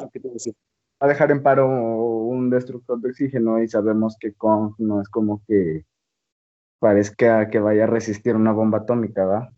[1.03, 4.33] va ¿qué te iba a dejar en paro un destructor de oxígeno y sabemos que
[4.33, 5.85] Kong no es como que
[6.79, 9.53] parezca que vaya a resistir una bomba atómica, ¿va?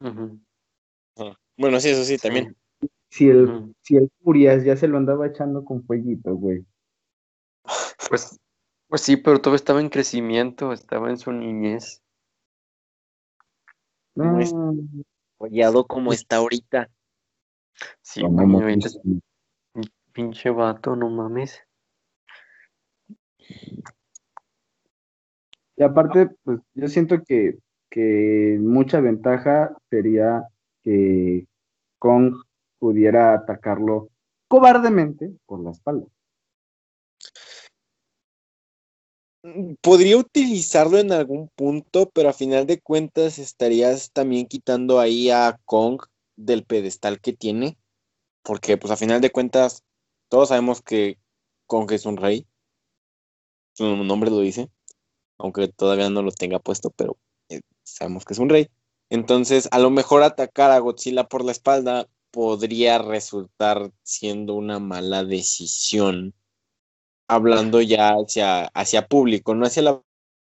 [0.00, 0.40] Ujú.
[1.56, 2.56] Bueno, sí, eso sí, también.
[3.10, 3.74] Si el, Ujú.
[3.82, 6.64] si el Furias ya se lo andaba echando con fueguito, güey.
[8.08, 8.38] Pues,
[8.88, 12.02] pues sí, pero todo estaba en crecimiento, estaba en su niñez.
[14.14, 14.54] No es-
[15.38, 16.90] Follado como está ahorita.
[18.02, 18.88] Sí, como güey, ahorita.
[20.12, 21.60] Pinche vato, no mames.
[25.76, 27.58] Y aparte, pues yo siento que,
[27.90, 30.48] que mucha ventaja sería
[30.82, 31.46] que
[31.98, 32.34] Kong
[32.78, 34.08] pudiera atacarlo
[34.48, 36.06] cobardemente por la espalda.
[39.80, 45.58] podría utilizarlo en algún punto, pero a final de cuentas estarías también quitando ahí a
[45.64, 46.02] Kong
[46.36, 47.78] del pedestal que tiene,
[48.42, 49.84] porque pues a final de cuentas
[50.28, 51.18] todos sabemos que
[51.66, 52.46] Kong es un rey,
[53.74, 54.70] su nombre lo dice,
[55.38, 57.16] aunque todavía no lo tenga puesto, pero
[57.48, 58.68] eh, sabemos que es un rey.
[59.10, 65.24] Entonces, a lo mejor atacar a Godzilla por la espalda podría resultar siendo una mala
[65.24, 66.34] decisión,
[67.26, 70.02] hablando ya hacia, hacia público, no hacia la,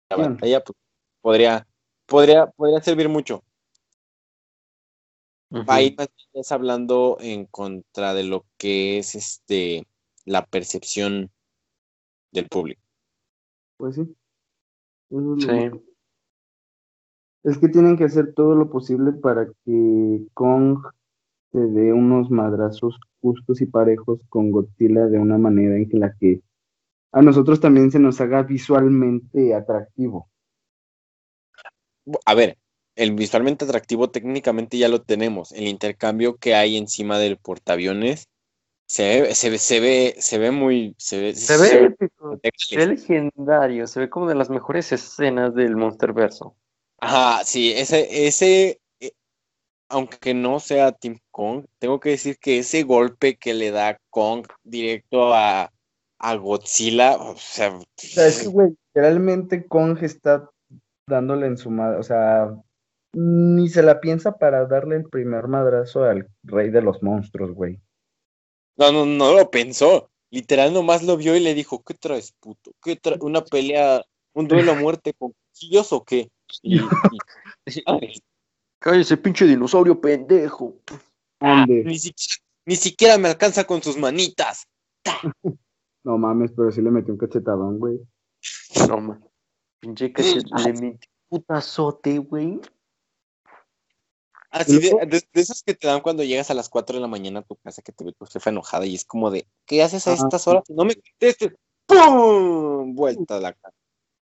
[0.09, 0.77] batalla, pues,
[1.21, 1.67] podría,
[2.05, 3.43] podría, podría servir mucho.
[5.67, 9.85] Ahí estás hablando en contra de lo que es este
[10.25, 11.29] la percepción
[12.31, 12.81] del público.
[13.77, 14.15] Pues sí.
[15.09, 15.71] sí.
[17.43, 20.85] Es que tienen que hacer todo lo posible para que Kong
[21.51, 26.41] se dé unos madrazos justos y parejos con Godzilla de una manera en la que
[27.11, 30.29] a nosotros también se nos haga visualmente atractivo.
[32.25, 32.57] A ver,
[32.95, 35.51] el visualmente atractivo técnicamente ya lo tenemos.
[35.51, 38.27] El intercambio que hay encima del portaaviones
[38.91, 40.95] se ve, se ve, se ve, se ve muy.
[40.97, 41.95] Se ve, se ve,
[42.57, 46.57] se ve legendario, se ve como de las mejores escenas del Monsterverso.
[46.99, 49.13] Ajá, sí, ese, ese, eh,
[49.87, 54.45] aunque no sea Team Kong, tengo que decir que ese golpe que le da Kong
[54.61, 55.71] directo a,
[56.19, 60.49] a Godzilla, o sea, o sea es que, güey, literalmente Kong está
[61.07, 62.53] dándole en su madre, o sea,
[63.13, 67.79] ni se la piensa para darle el primer madrazo al rey de los monstruos, güey.
[68.77, 70.09] No, no, no lo pensó.
[70.29, 72.71] Literal nomás lo vio y le dijo, ¿qué traes, puto?
[72.81, 73.19] ¿Qué traes?
[73.21, 74.01] ¿Una pelea,
[74.33, 76.31] un duelo a muerte con cuchillos o qué?
[76.61, 76.79] Y,
[78.79, 80.75] Cállese, pinche dinosaurio pendejo.
[81.39, 84.67] Ah, ni, siquiera, me alcanza con sus manitas.
[86.03, 87.99] No mames, pero sí le metió un cachetadón, güey.
[88.87, 89.29] No mames.
[89.79, 90.63] Pinche cachetadón.
[90.63, 92.59] le metió un putazote, güey.
[94.51, 97.39] Así de, de, esos que te dan cuando llegas a las 4 de la mañana
[97.39, 100.07] a tu casa que te ve tu jefa enojada y es como de, ¿qué haces
[100.07, 100.63] a estas horas?
[100.69, 101.53] No me contestes.
[101.85, 102.93] ¡Pum!
[102.93, 103.75] Vuelta a la casa.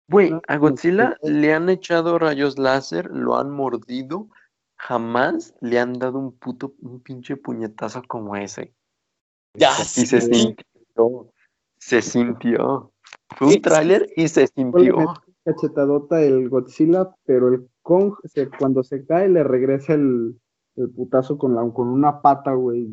[0.08, 4.28] Güey, a Godzilla le han echado rayos láser, lo han mordido,
[4.76, 8.74] jamás le han dado un puto, un pinche puñetazo como ese.
[9.54, 11.32] Ya, y se sintió,
[11.78, 12.92] se sintió.
[13.36, 15.14] Fue un tráiler y se sintió.
[15.44, 18.14] Cachetadota el Godzilla, pero el Kong,
[18.58, 20.36] cuando se cae, le regresa el,
[20.96, 22.88] putazo con, la, con una pata, güey.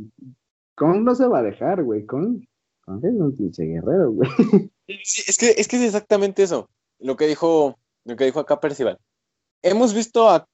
[0.75, 2.05] Kong no se va a dejar, güey.
[2.05, 2.43] Kong,
[2.81, 4.29] Kong es un pinche guerrero, güey.
[4.87, 8.99] es, que, es que es exactamente eso lo que dijo, lo que dijo acá Percival.
[9.61, 10.47] Hemos visto a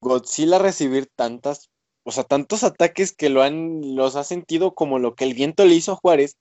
[0.00, 1.70] Godzilla recibir tantas,
[2.02, 5.64] o sea, tantos ataques que lo han, los ha sentido como lo que el viento
[5.64, 6.36] le hizo a Juárez,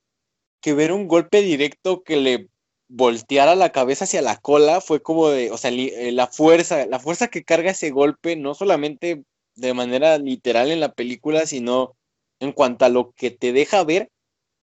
[0.61, 2.49] que ver un golpe directo que le
[2.95, 6.99] volteara la cabeza hacia la cola fue como de, o sea, eh, la fuerza, la
[6.99, 9.23] fuerza que carga ese golpe, no solamente
[9.55, 11.95] de manera literal en la película, sino
[12.39, 14.11] en cuanto a lo que te deja ver,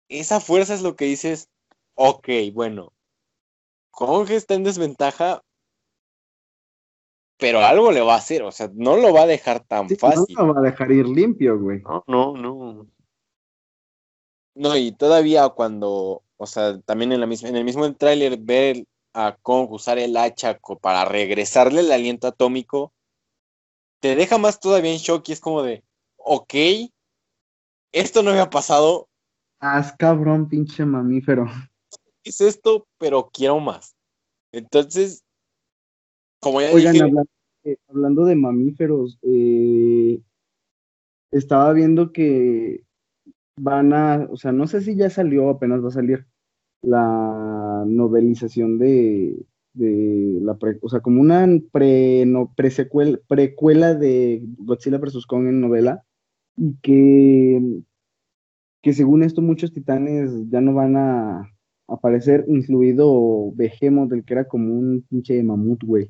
[0.08, 1.50] esa fuerza es lo que dices,
[1.96, 2.94] ok, bueno,
[3.92, 5.44] Kong está en desventaja,
[7.38, 10.34] pero algo le va a hacer, o sea, no lo va a dejar tan fácil.
[10.38, 11.82] No lo va a dejar ir limpio, güey.
[11.82, 12.88] No, no, no.
[14.56, 18.86] No, y todavía cuando, o sea, también en, la misma, en el mismo tráiler ver
[19.14, 22.94] a Kong usar el hacha para regresarle el aliento atómico,
[24.02, 25.84] te deja más todavía en shock y es como de,
[26.18, 26.54] ok,
[27.94, 29.08] esto no había pasado.
[29.60, 31.46] Haz cabrón, pinche mamífero
[32.24, 33.96] es esto, pero quiero más.
[34.52, 35.24] Entonces,
[36.40, 37.78] como ya Oigan, dije...
[37.88, 40.22] Hablando, de mamíferos, eh,
[41.32, 42.84] estaba viendo que
[43.56, 46.28] van a, o sea, no sé si ya salió, apenas va a salir
[46.84, 49.44] la novelización de,
[49.74, 55.26] de la, o sea, como una pre, no, precuela de Godzilla vs.
[55.26, 56.04] Kong en novela,
[56.56, 57.82] y que,
[58.82, 61.54] que según esto muchos titanes ya no van a,
[61.88, 66.08] aparecer, incluido Behemoth, del que era como un pinche mamut, güey.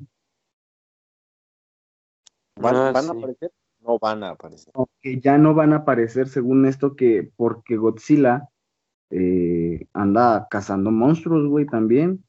[2.60, 3.50] ¿Van, ah, a aparecer?
[3.80, 4.72] No van a aparecer.
[5.00, 8.48] Que ya no van a aparecer, según esto, que porque Godzilla
[9.10, 9.53] eh,
[9.92, 12.24] anda cazando monstruos, güey, también.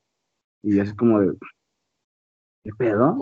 [0.63, 1.33] Y es como de.
[2.63, 3.17] ¿Qué pedo?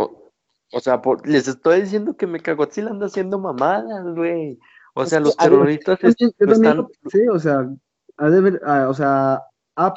[0.72, 4.60] O, sea, les estoy diciendo que Godzilla anda haciendo mamadas, güey.
[4.96, 6.88] O sea, los terroristas están.
[7.12, 7.70] Sí, o sea,
[8.18, 9.44] ha de ver, ah, o sea,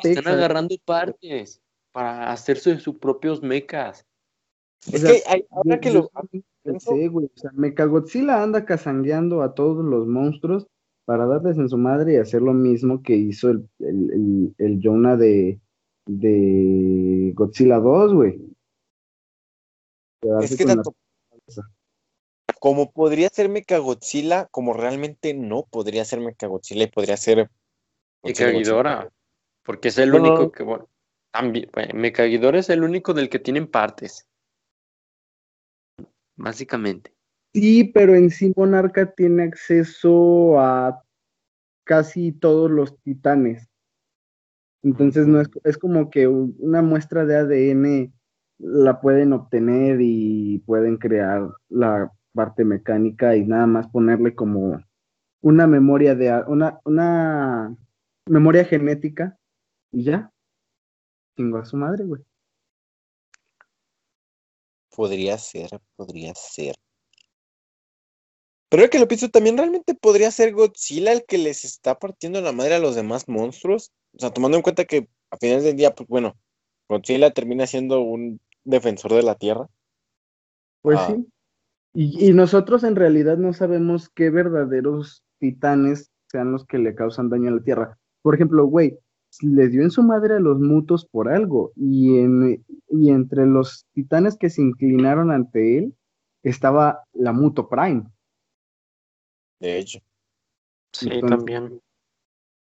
[0.02, 1.60] están agarrando partes
[1.92, 4.06] para hacerse sus propios mechas.
[4.92, 6.10] Es que hay, ahora que lo.
[6.78, 7.26] Sí, güey.
[7.26, 10.66] O sea, Mechagodzilla anda cazangueando a todos los monstruos
[11.06, 15.16] para darles en su madre y hacer lo mismo que hizo el, el, el, Jonah
[15.16, 15.58] de,
[16.04, 18.40] de Godzilla 2, güey.
[20.42, 20.94] Es que tanto
[22.58, 27.50] como podría ser Mechagodzilla, como realmente no podría ser Mechagodzilla y podría ser
[28.24, 29.08] Mecha
[29.62, 30.88] porque es el único que, bueno,
[31.32, 34.28] también, Mecha es el único del que tienen partes.
[36.36, 37.15] Básicamente.
[37.56, 41.02] Sí, pero en sí Monarca tiene acceso a
[41.84, 43.66] casi todos los titanes.
[44.82, 48.12] Entonces no es, es como que una muestra de ADN
[48.58, 54.78] la pueden obtener y pueden crear la parte mecánica y nada más ponerle como
[55.40, 57.74] una memoria de una, una
[58.26, 59.38] memoria genética
[59.92, 60.30] y ya.
[61.34, 62.22] Tengo a su madre, güey.
[64.94, 66.76] Podría ser, podría ser.
[68.68, 72.40] Pero el que lo pienso, también realmente podría ser Godzilla el que les está partiendo
[72.40, 73.92] la madre a los demás monstruos.
[74.14, 76.36] O sea, tomando en cuenta que a finales del día, pues bueno,
[76.88, 79.68] Godzilla termina siendo un defensor de la Tierra.
[80.82, 81.06] Pues ah.
[81.08, 81.26] sí.
[81.98, 87.48] Y, nosotros en realidad no sabemos qué verdaderos titanes sean los que le causan daño
[87.48, 87.98] a la Tierra.
[88.20, 88.98] Por ejemplo, güey,
[89.40, 91.72] les dio en su madre a los mutos por algo.
[91.74, 95.94] Y, en, y entre los titanes que se inclinaron ante él
[96.42, 98.04] estaba la Muto Prime.
[99.60, 100.00] De hecho.
[100.92, 101.80] Sí, también.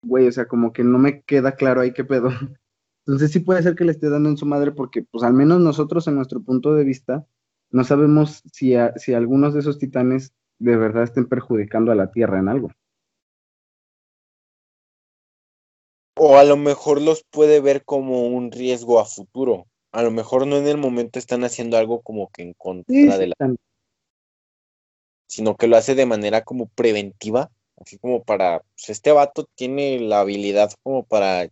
[0.02, 2.28] Güey, o sea, como que no me queda claro ahí qué pedo.
[3.06, 5.60] Entonces sí puede ser que le esté dando en su madre porque, pues al menos
[5.60, 7.26] nosotros en nuestro punto de vista,
[7.70, 12.38] no sabemos si, si algunos de esos titanes de verdad estén perjudicando a la Tierra
[12.38, 12.70] en algo.
[16.18, 19.66] O a lo mejor los puede ver como un riesgo a futuro.
[19.92, 23.26] A lo mejor no en el momento están haciendo algo como que en contra de
[23.28, 23.34] la...
[25.26, 27.50] Sino que lo hace de manera como preventiva.
[27.78, 28.60] Así como para...
[28.60, 31.48] Pues este vato tiene la habilidad como para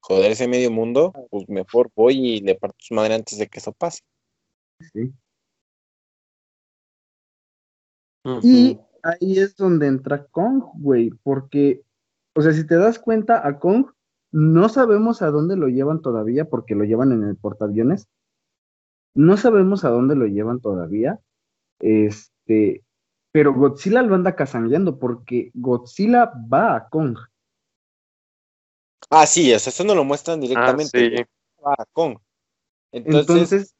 [0.00, 1.12] joder ese medio mundo.
[1.30, 4.02] Pues mejor voy y le parto su madre antes de que eso pase.
[8.42, 11.82] Y ahí es donde entra Kong, güey, porque,
[12.34, 13.86] o sea, si te das cuenta, a Kong
[14.32, 18.08] no sabemos a dónde lo llevan todavía, porque lo llevan en el portaaviones.
[19.14, 21.18] No sabemos a dónde lo llevan todavía.
[21.80, 22.30] Este,
[23.32, 27.16] pero Godzilla lo anda cazangueando porque Godzilla va a Kong.
[29.08, 31.28] Ah, sí, eso, no lo muestran ah, directamente.
[31.64, 32.18] Va a Kong.
[32.92, 33.74] Entonces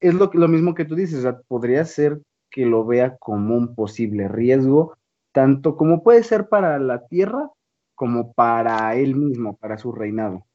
[0.00, 3.56] es lo, lo mismo que tú dices, o sea, podría ser que lo vea como
[3.56, 4.96] un posible riesgo,
[5.32, 7.50] tanto como puede ser para la Tierra
[7.94, 10.46] como para él mismo, para su reinado.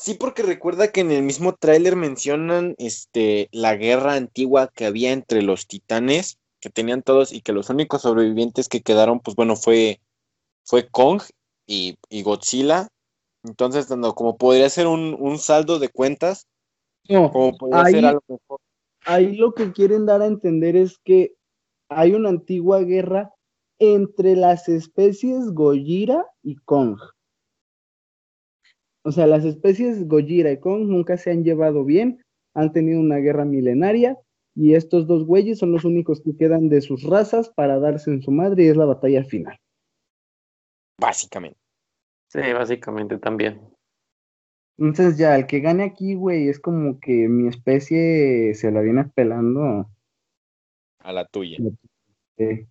[0.00, 5.12] Sí, porque recuerda que en el mismo tráiler mencionan este, la guerra antigua que había
[5.12, 9.56] entre los titanes, que tenían todos, y que los únicos sobrevivientes que quedaron, pues bueno,
[9.56, 10.00] fue,
[10.64, 11.22] fue Kong
[11.66, 12.88] y, Godzilla.
[13.42, 16.46] Entonces, como podría ser un, un saldo de cuentas,
[17.08, 17.32] no,
[19.04, 21.34] ahí, lo que quieren dar a entender es que
[21.88, 23.32] hay una antigua guerra
[23.78, 26.98] entre las especies Gojira y Kong.
[29.08, 33.16] O sea, las especies Gojira y Kong nunca se han llevado bien, han tenido una
[33.16, 34.18] guerra milenaria
[34.54, 38.20] y estos dos güeyes son los únicos que quedan de sus razas para darse en
[38.20, 39.58] su madre y es la batalla final.
[41.00, 41.58] Básicamente.
[42.28, 43.62] Sí, básicamente también.
[44.76, 49.04] Entonces ya, el que gane aquí, güey, es como que mi especie se la viene
[49.06, 49.88] pelando.
[50.98, 51.56] A la tuya.
[52.36, 52.66] Sí.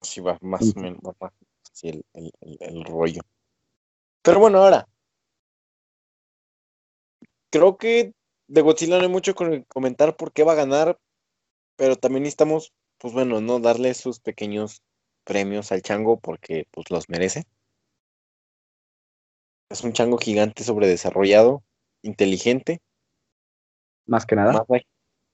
[0.00, 1.32] Sí, va más o menos, va
[1.84, 2.04] el,
[2.58, 3.22] el, rollo.
[4.22, 4.88] Pero bueno, ahora.
[7.50, 8.14] Creo que
[8.46, 10.98] de Godzilla no hay mucho que comentar por qué va a ganar,
[11.76, 14.82] pero también necesitamos, pues bueno, no darle sus pequeños
[15.24, 17.44] premios al chango porque pues los merece.
[19.68, 21.62] Es un chango gigante sobredesarrollado,
[22.02, 22.80] inteligente.
[24.06, 24.64] Más que nada.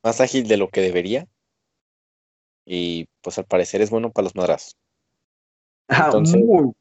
[0.03, 1.27] Más, ágil de lo que debería.
[2.65, 4.77] Y pues al parecer es bueno para los madrazos.
[5.89, 6.75] Ah, muy bueno.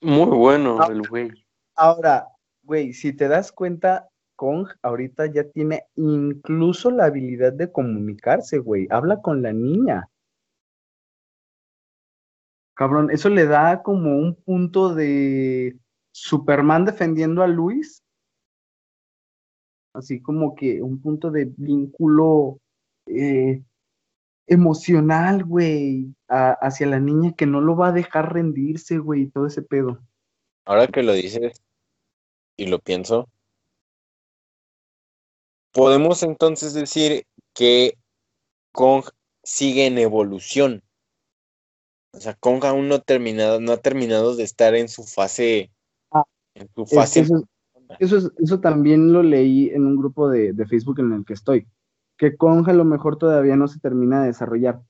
[0.00, 1.30] Muy bueno el güey.
[1.76, 2.28] Ahora,
[2.62, 8.86] güey, si te das cuenta, Kong ahorita ya tiene incluso la habilidad de comunicarse, güey.
[8.90, 10.08] Habla con la niña.
[12.74, 15.76] Cabrón, eso le da como un punto de
[16.12, 18.02] Superman defendiendo a Luis,
[19.94, 22.58] así como que un punto de vínculo
[23.06, 23.62] eh,
[24.50, 29.62] emocional, güey, hacia la niña que no lo va a dejar rendirse, güey, todo ese
[29.62, 30.00] pedo.
[30.66, 31.62] Ahora que lo dices
[32.56, 33.28] y lo pienso,
[35.72, 37.24] podemos entonces decir
[37.54, 37.96] que
[38.72, 39.04] Kong
[39.42, 40.82] sigue en evolución.
[42.12, 45.70] O sea, Kong aún no, terminado, no ha terminado de estar en su fase
[46.54, 47.20] en su fase.
[47.20, 47.44] eso,
[48.00, 51.34] eso, es- eso también lo leí en un grupo de, de Facebook en el que
[51.34, 51.68] estoy,
[52.20, 54.82] que Kong a lo mejor todavía no se termina de desarrollar.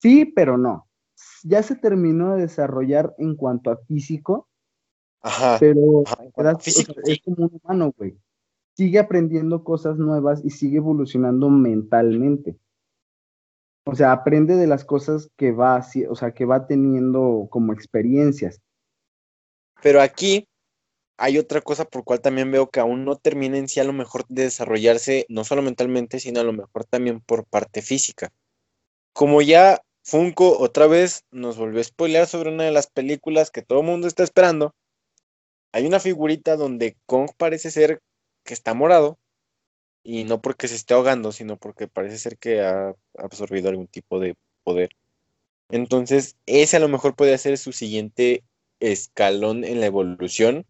[0.00, 0.88] Sí, pero no.
[1.42, 4.48] Ya se terminó de desarrollar en cuanto a físico,
[5.20, 5.56] Ajá.
[5.58, 6.86] pero ajá, o sea, sí.
[7.06, 8.16] es como un humano, güey.
[8.76, 12.56] Sigue aprendiendo cosas nuevas y sigue evolucionando mentalmente.
[13.84, 18.62] O sea, aprende de las cosas que va, o sea, que va teniendo como experiencias.
[19.82, 20.46] Pero aquí
[21.16, 23.92] hay otra cosa por cual también veo que aún no termina en sí a lo
[23.92, 28.32] mejor de desarrollarse, no solo mentalmente, sino a lo mejor también por parte física.
[29.12, 33.62] Como ya Funko otra vez nos volvió a spoilear sobre una de las películas que
[33.62, 34.74] todo el mundo está esperando,
[35.72, 38.00] hay una figurita donde Kong parece ser
[38.44, 39.18] que está morado,
[40.04, 44.20] y no porque se esté ahogando, sino porque parece ser que ha absorbido algún tipo
[44.20, 44.90] de poder.
[45.70, 48.44] Entonces, ese a lo mejor puede ser su siguiente
[48.80, 50.66] escalón en la evolución.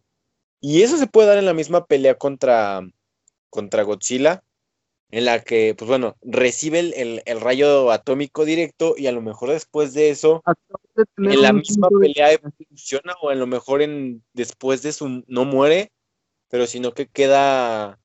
[0.67, 2.81] Y eso se puede dar en la misma pelea contra,
[3.51, 4.43] contra Godzilla,
[5.11, 9.21] en la que, pues bueno, recibe el, el- el rayo atómico directo y a lo
[9.21, 10.43] mejor después de eso,
[10.97, 15.23] de en la misma de- pelea evoluciona o a lo mejor en, después de su,
[15.27, 15.93] no muere,
[16.49, 18.01] pero sino que queda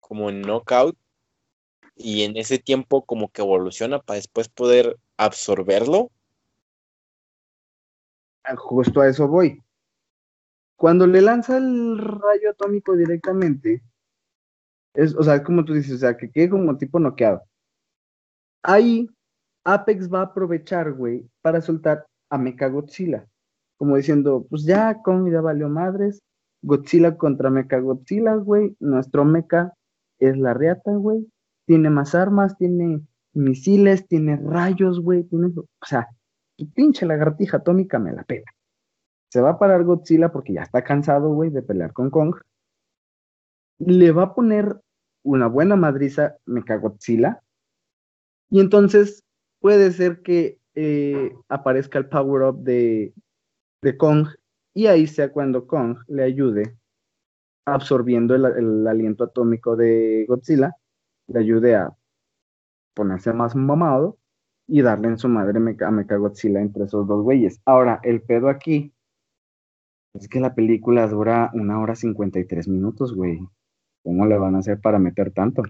[0.00, 0.96] como en knockout
[1.94, 6.10] y en ese tiempo como que evoluciona para después poder absorberlo.
[8.56, 9.62] Justo a eso voy.
[10.80, 13.82] Cuando le lanza el rayo atómico directamente,
[14.94, 17.42] es, o sea, como tú dices, o sea, que quede como tipo noqueado.
[18.62, 19.06] Ahí
[19.62, 23.28] Apex va a aprovechar, güey, para soltar a Mechagodzilla.
[23.76, 26.22] Como diciendo, pues ya, Kong ya valió madres.
[26.62, 28.74] Godzilla contra Mechagodzilla, güey.
[28.80, 29.74] Nuestro mecha
[30.18, 31.30] es la reata, güey.
[31.66, 33.02] Tiene más armas, tiene
[33.34, 35.24] misiles, tiene rayos, güey.
[35.24, 36.08] Tiene, o sea,
[36.56, 38.50] tu pinche lagartija atómica me la pela.
[39.30, 42.34] Se va a parar Godzilla porque ya está cansado, güey, de pelear con Kong.
[43.78, 44.80] Le va a poner
[45.22, 47.42] una buena madriza Mechagodzilla.
[48.50, 49.22] Y entonces
[49.60, 53.14] puede ser que eh, aparezca el power-up de,
[53.82, 54.26] de Kong.
[54.74, 56.76] Y ahí sea cuando Kong le ayude
[57.66, 60.74] absorbiendo el, el aliento atómico de Godzilla.
[61.28, 61.94] Le ayude a
[62.94, 64.18] ponerse más mamado
[64.66, 67.60] y darle en su madre Mecha- a Mechagodzilla entre esos dos güeyes.
[67.64, 68.92] Ahora, el pedo aquí
[70.14, 73.38] es que la película dura una hora 53 minutos, güey.
[74.02, 75.62] ¿Cómo le van a hacer para meter tanto?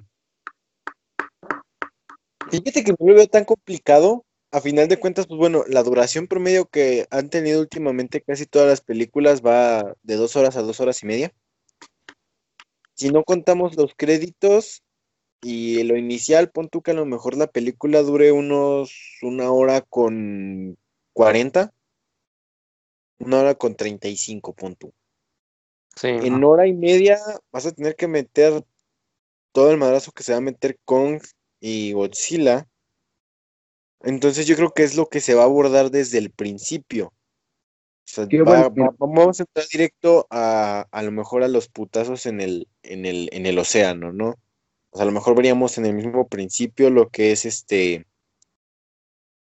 [2.50, 4.24] Fíjate que no lo veo tan complicado.
[4.52, 8.68] A final de cuentas, pues bueno, la duración promedio que han tenido últimamente casi todas
[8.68, 11.32] las películas va de dos horas a dos horas y media.
[12.94, 14.82] Si no contamos los créditos
[15.40, 19.82] y lo inicial, pon tú que a lo mejor la película dure unos una hora
[19.82, 20.76] con
[21.12, 21.72] 40,
[23.20, 24.92] una hora con 35, pon tú.
[25.96, 26.08] Sí.
[26.08, 27.18] En hora y media
[27.52, 28.64] vas a tener que meter
[29.52, 31.20] todo el madrazo que se va a meter Kong
[31.60, 32.66] y Godzilla.
[34.02, 37.06] Entonces yo creo que es lo que se va a abordar desde el principio.
[37.08, 37.12] O
[38.12, 38.90] sea, Qué va- bueno.
[38.98, 43.04] va- vamos a entrar directo a, a lo mejor a los putazos en el, en
[43.06, 44.36] el, en el océano, ¿no?
[44.90, 48.06] O sea, a lo mejor veríamos en el mismo principio lo que es este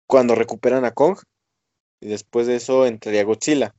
[0.06, 1.18] cuando recuperan a Kong
[2.00, 3.74] y después de eso entraría Godzilla.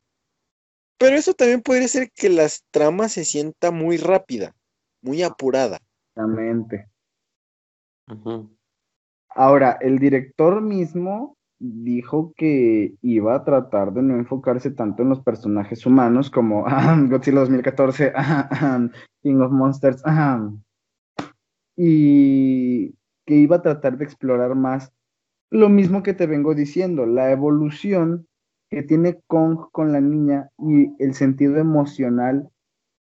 [0.97, 4.53] Pero eso también podría ser que las tramas se sienta muy rápida,
[5.01, 5.79] muy apurada.
[6.15, 6.89] Exactamente.
[9.29, 15.21] Ahora, el director mismo dijo que iba a tratar de no enfocarse tanto en los
[15.21, 18.89] personajes humanos como ah, Godzilla 2014, ah,
[19.23, 20.49] King of Monsters, ah,
[21.77, 22.93] y
[23.25, 24.91] que iba a tratar de explorar más
[25.51, 28.27] lo mismo que te vengo diciendo, la evolución
[28.69, 32.49] que tiene Kong con la niña y el sentido emocional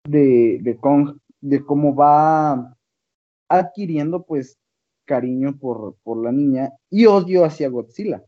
[0.05, 2.75] de, de Kong, de cómo va
[3.49, 4.57] adquiriendo pues
[5.05, 8.23] cariño por, por la niña y odio hacia Godzilla.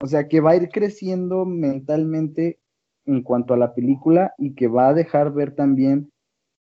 [0.00, 2.58] O sea, que va a ir creciendo mentalmente
[3.06, 6.10] en cuanto a la película y que va a dejar ver también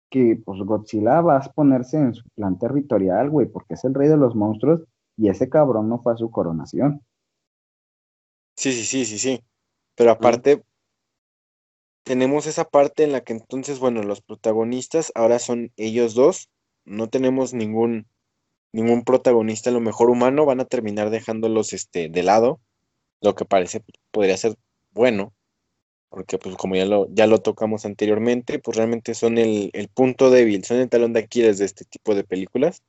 [0.10, 4.08] que pues Godzilla va a ponerse en su plan territorial, güey, porque es el rey
[4.08, 4.84] de los monstruos
[5.18, 7.02] y ese cabrón no fue a su coronación.
[8.58, 9.44] Sí, sí, sí, sí, sí.
[9.96, 10.64] Pero aparte,
[12.04, 16.50] tenemos esa parte en la que entonces, bueno, los protagonistas ahora son ellos dos.
[16.86, 18.08] No tenemos ningún,
[18.74, 22.62] ningún protagonista, a lo mejor humano, van a terminar dejándolos este, de lado,
[23.22, 24.56] lo que parece podría ser
[24.92, 25.34] bueno,
[26.10, 30.30] porque pues como ya lo, ya lo tocamos anteriormente, pues realmente son el, el punto
[30.32, 32.84] débil, son el talón de Aquiles de este tipo de películas,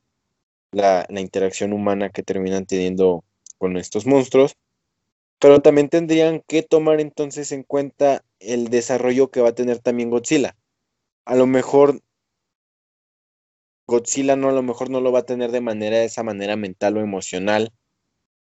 [0.73, 3.25] la, interacción humana que terminan teniendo
[3.59, 4.57] con estos monstruos.
[5.41, 10.11] Pero también tendrían que tomar entonces en cuenta el desarrollo que va a tener también
[10.11, 10.57] Godzilla.
[11.25, 12.01] a lo mejor
[13.87, 16.57] Godzilla no a lo mejor no lo va a tener de manera de esa manera
[16.57, 17.73] mental o emocional,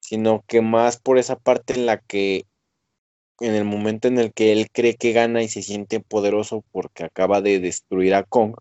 [0.00, 2.46] sino que más por esa parte en la que
[3.40, 7.04] en el momento en el que él cree que gana y se siente poderoso porque
[7.04, 8.54] acaba de destruir a Kong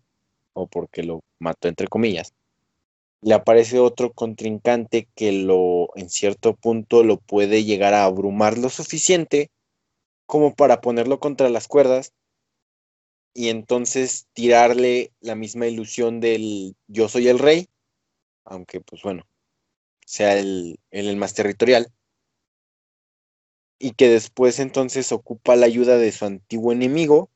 [0.54, 2.34] o porque lo mató entre comillas,
[3.22, 8.68] le aparece otro contrincante que lo en cierto punto lo puede llegar a abrumar lo
[8.68, 9.50] suficiente
[10.26, 12.12] como para ponerlo contra las cuerdas
[13.34, 17.68] y entonces tirarle la misma ilusión del yo soy el rey,
[18.44, 19.26] aunque pues bueno,
[20.04, 21.90] sea el, el, más territorial,
[23.78, 27.30] y que después entonces ocupa la ayuda de su antiguo enemigo,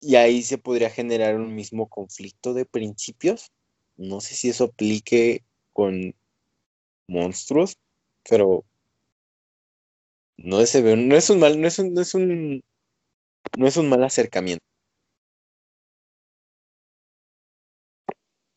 [0.00, 3.52] y ahí se podría generar un mismo conflicto de principios.
[3.98, 6.14] No sé si eso aplique con
[7.08, 7.76] monstruos,
[8.28, 8.64] pero
[10.36, 12.62] no, se ve, no es un mal, no es un, no es un
[13.58, 14.64] no es un mal acercamiento.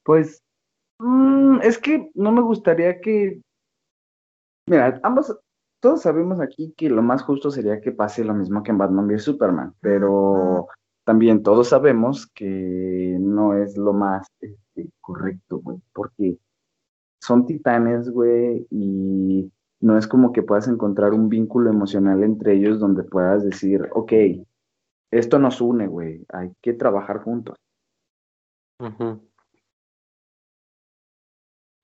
[0.04, 0.42] Pues
[1.00, 3.42] mm, es que no me gustaría que.
[4.68, 5.36] Mira, ambos,
[5.80, 9.08] todos sabemos aquí que lo más justo sería que pase lo mismo que en Batman
[9.08, 10.68] v Superman, pero
[11.12, 16.38] también todos sabemos que no es lo más este, correcto, güey, porque
[17.20, 19.52] son titanes, güey, y
[19.82, 24.14] no es como que puedas encontrar un vínculo emocional entre ellos donde puedas decir, ok,
[25.12, 26.26] esto nos une, güey.
[26.30, 27.58] Hay que trabajar juntos.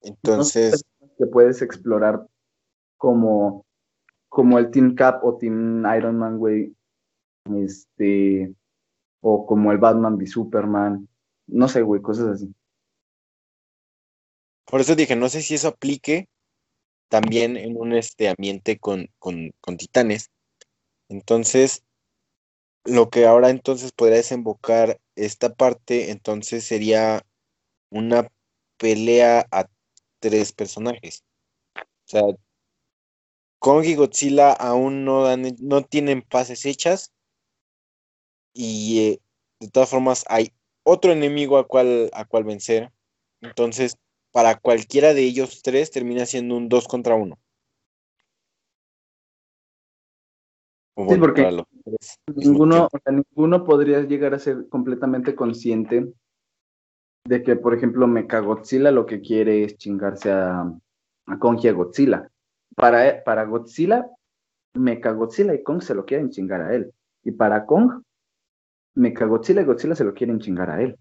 [0.04, 0.86] Entonces.
[1.18, 2.26] que puedes explorar
[2.96, 3.66] como,
[4.30, 6.74] como el Team Cap o Team Iron Man, güey.
[7.58, 8.56] Este.
[9.22, 11.08] O como el Batman v Superman.
[11.48, 12.54] No sé, güey, cosas así.
[14.66, 16.28] Por eso dije, no sé si eso aplique
[17.08, 20.30] también en un este ambiente con, con, con titanes.
[21.08, 21.84] Entonces,
[22.84, 27.22] lo que ahora entonces podría desembocar esta parte, entonces sería
[27.90, 28.28] una
[28.78, 29.68] pelea a
[30.20, 31.24] tres personajes.
[31.76, 32.24] O sea,
[33.60, 35.26] Kong y Godzilla aún no,
[35.60, 37.12] no tienen pases hechas
[38.58, 39.22] y eh,
[39.60, 40.52] de todas formas hay
[40.84, 42.92] otro enemigo a cual, a cual vencer.
[43.42, 43.98] Entonces,
[44.32, 47.38] para cualquiera de ellos tres termina siendo un dos contra uno.
[50.96, 51.64] sí, porque
[52.36, 56.12] ninguno, ninguno podría llegar a ser completamente consciente
[57.26, 60.74] de que, por ejemplo, Mechagodzilla lo que quiere es chingarse a,
[61.28, 62.32] a Kong y a Godzilla.
[62.76, 64.10] Para, para Godzilla,
[64.74, 66.92] Mechagodzilla y Kong se lo quieren chingar a él.
[67.24, 68.02] Y para Kong,
[68.98, 70.98] Mechagodzilla y Godzilla se lo quieren chingar a él.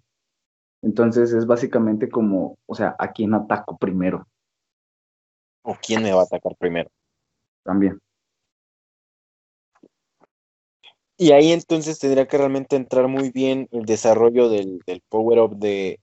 [0.83, 4.27] Entonces es básicamente como, o sea, ¿a quién ataco primero?
[5.63, 6.91] ¿O quién me va a atacar primero?
[7.65, 7.99] También.
[11.19, 15.99] Y ahí entonces tendría que realmente entrar muy bien el desarrollo del, power-up de,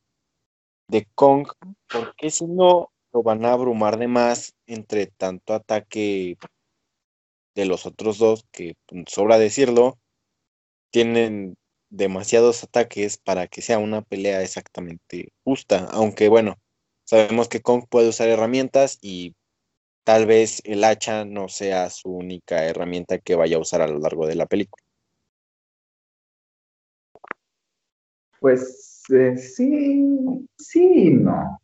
[0.88, 1.48] de Kong,
[1.88, 6.38] porque si no, lo van a abrumar de más entre tanto ataque
[7.54, 10.00] de los otros dos, que pues, sobra decirlo,
[10.90, 11.56] tienen
[11.94, 16.56] demasiados ataques para que sea una pelea exactamente justa, aunque bueno,
[17.04, 19.36] sabemos que Kong puede usar herramientas y
[20.04, 24.00] tal vez el hacha no sea su única herramienta que vaya a usar a lo
[24.00, 24.84] largo de la película.
[28.40, 30.04] Pues eh, sí,
[30.58, 31.62] sí, no.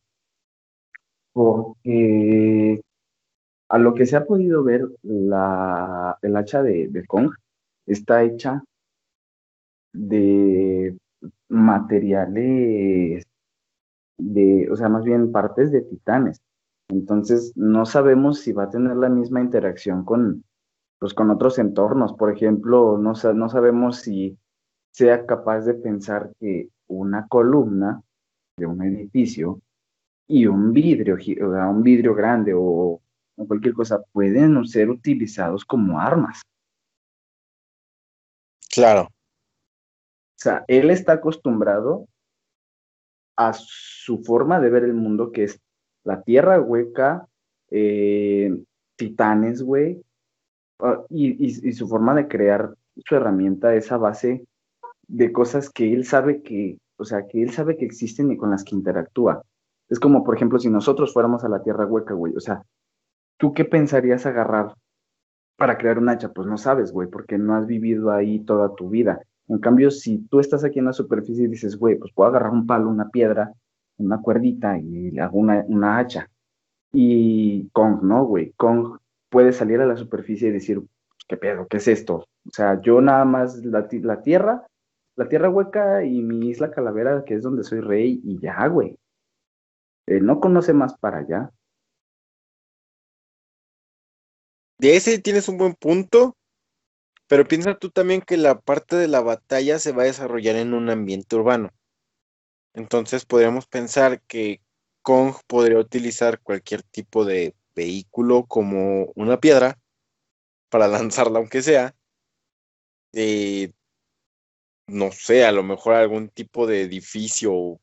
[1.33, 2.81] Porque
[3.69, 7.31] a lo que se ha podido ver, la, el hacha de, Kong
[7.85, 8.63] está hecha
[9.93, 10.97] de
[11.49, 13.25] materiales
[14.17, 16.41] de, o sea, más bien partes de titanes.
[16.89, 20.43] Entonces, no sabemos si va a tener la misma interacción con,
[20.99, 22.13] pues, con otros entornos.
[22.13, 24.37] Por ejemplo, no, no sabemos si
[24.91, 28.01] sea capaz de pensar que una columna
[28.57, 29.61] de un edificio
[30.27, 33.01] y un vidrio, o un vidrio grande o,
[33.47, 36.41] cualquier cosa pueden ser utilizados como armas.
[38.69, 39.07] Claro.
[40.39, 42.07] O sea, él está acostumbrado
[43.35, 45.59] a su forma de ver el mundo, que es
[46.05, 47.27] la tierra hueca,
[47.69, 48.57] eh,
[48.95, 50.01] titanes, güey,
[50.79, 52.73] ah, y, y, su forma de crear
[53.05, 54.45] su herramienta es a base
[55.09, 58.51] de cosas que él sabe que, o sea, que él sabe que existen y con
[58.51, 59.43] las que interactúa.
[59.89, 62.63] Es como, por ejemplo, si nosotros fuéramos a la Tierra hueca, güey, o sea,
[63.37, 64.73] ¿tú qué pensarías agarrar
[65.57, 66.31] para crear un hacha?
[66.31, 69.21] Pues no sabes, güey, porque no has vivido ahí toda tu vida.
[69.49, 72.51] En cambio, si tú estás aquí en la superficie y dices, güey, pues puedo agarrar
[72.51, 73.53] un palo, una piedra,
[73.97, 76.29] una cuerdita y hago una, una hacha.
[76.93, 78.53] Y Kong, ¿no, güey?
[78.55, 78.97] Kong
[79.29, 80.81] puede salir a la superficie y decir,
[81.27, 81.67] ¿qué pedo?
[81.67, 82.15] ¿Qué es esto?
[82.15, 84.65] O sea, yo nada más la, la tierra
[85.19, 88.97] la tierra hueca y mi isla calavera, que es donde soy rey, y ya, güey.
[90.07, 91.51] Él no conoce más para allá.
[94.77, 96.37] De ese tienes un buen punto,
[97.29, 100.73] pero piensa tú también que la parte de la batalla se va a desarrollar en
[100.73, 101.69] un ambiente urbano.
[102.73, 104.61] Entonces podríamos pensar que
[105.03, 109.79] Kong podría utilizar cualquier tipo de vehículo como una piedra
[110.69, 111.95] para lanzarla aunque sea.
[114.87, 117.81] No sé, a lo mejor algún tipo de edificio o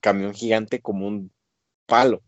[0.00, 1.32] camión gigante como un
[1.86, 2.22] palo.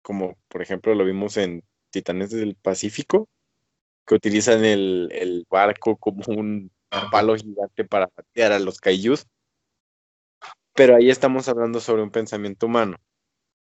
[0.00, 1.62] Como por ejemplo lo vimos en
[1.94, 3.28] Titanes del Pacífico,
[4.04, 6.72] que utilizan el, el barco como un
[7.12, 9.28] palo gigante para patear a los kaijus.
[10.74, 12.96] Pero ahí estamos hablando sobre un pensamiento humano,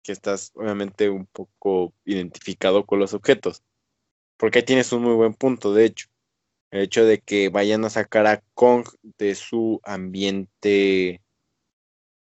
[0.04, 3.64] que estás obviamente un poco identificado con los objetos.
[4.36, 6.10] Porque ahí tienes un muy buen punto, de hecho.
[6.72, 8.86] El hecho de que vayan a sacar a Kong
[9.18, 11.22] de su ambiente,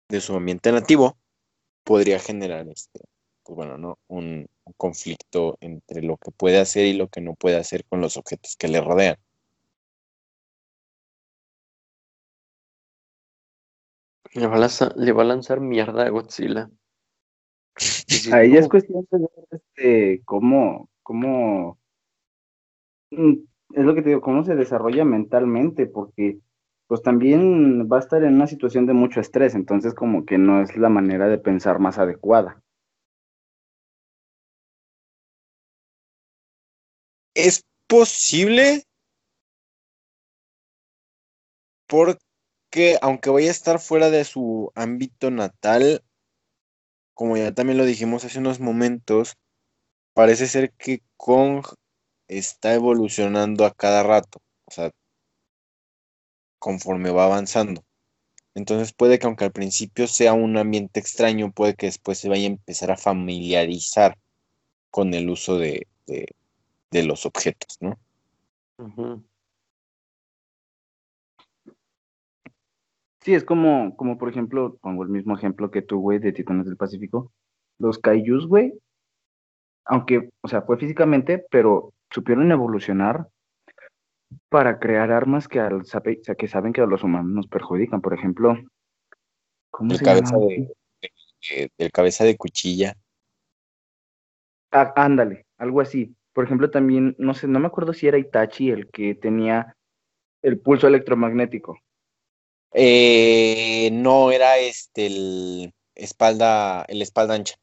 [0.10, 1.18] de su ambiente nativo,
[1.84, 3.02] podría generar este,
[3.44, 3.98] pues bueno, ¿no?
[4.08, 8.02] Un, un conflicto entre lo que puede hacer y lo que no puede hacer con
[8.02, 9.18] los objetos que le rodean.
[14.34, 16.70] Le va a lanzar, le va a lanzar mierda a Godzilla.
[18.34, 21.78] Ahí ya es cuestión de ver este, cómo, cómo,
[23.12, 23.34] mm,
[23.74, 26.40] es lo que te digo, cómo se desarrolla mentalmente, porque
[26.88, 30.62] pues también va a estar en una situación de mucho estrés, entonces como que no
[30.62, 32.62] es la manera de pensar más adecuada.
[37.44, 38.84] Es posible
[41.88, 46.04] porque aunque vaya a estar fuera de su ámbito natal,
[47.16, 49.38] como ya también lo dijimos hace unos momentos,
[50.14, 51.66] parece ser que Kong
[52.28, 54.92] está evolucionando a cada rato, o sea,
[56.60, 57.84] conforme va avanzando.
[58.54, 62.44] Entonces puede que aunque al principio sea un ambiente extraño, puede que después se vaya
[62.44, 64.16] a empezar a familiarizar
[64.92, 66.28] con el uso de, de,
[66.92, 67.98] de los objetos, ¿no?
[73.22, 76.66] Sí, es como, como por ejemplo, pongo el mismo ejemplo que tú, güey, de Titanes
[76.66, 77.32] del Pacífico.
[77.78, 78.74] Los kaijus, güey,
[79.86, 83.28] aunque, o sea, fue físicamente, pero supieron evolucionar
[84.50, 87.48] para crear armas que, al, sabe- o sea, que saben que a los humanos nos
[87.48, 88.02] perjudican.
[88.02, 88.58] Por ejemplo,
[89.70, 90.46] ¿cómo El se cabeza llama?
[90.48, 90.74] de,
[91.50, 92.96] de- del cabeza de cuchilla.
[94.72, 96.16] Ah, ándale, algo así.
[96.34, 99.76] Por ejemplo, también, no sé, no me acuerdo si era Itachi el que tenía
[100.42, 101.78] el pulso electromagnético.
[102.74, 107.56] Eh, no era este el espalda, el espalda ancha.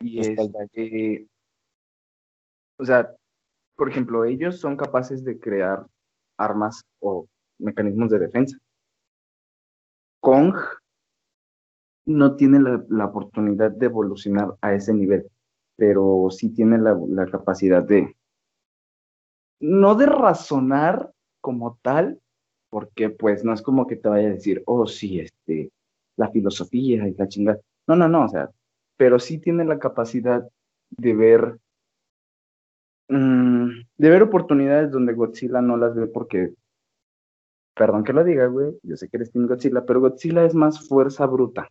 [0.00, 0.80] Y Espalda ancha.
[0.80, 1.28] este,
[2.78, 3.14] o sea,
[3.76, 5.84] por ejemplo, ellos son capaces de crear
[6.38, 7.26] armas o
[7.58, 8.56] mecanismos de defensa.
[10.20, 10.54] Kong
[12.06, 15.28] no tiene la, la oportunidad de evolucionar a ese nivel,
[15.76, 18.16] pero sí tiene la, la capacidad de,
[19.60, 22.20] no de razonar como tal,
[22.70, 25.70] porque pues no es como que te vaya a decir, oh sí, este,
[26.16, 27.60] la filosofía y la chingada.
[27.86, 28.50] No, no, no, o sea,
[28.96, 30.48] pero sí tiene la capacidad
[30.90, 31.58] de ver,
[33.08, 33.68] mm,
[33.98, 36.54] de ver oportunidades donde Godzilla no las ve porque,
[37.74, 40.86] perdón que lo diga, güey, yo sé que eres Team Godzilla, pero Godzilla es más
[40.86, 41.70] fuerza bruta,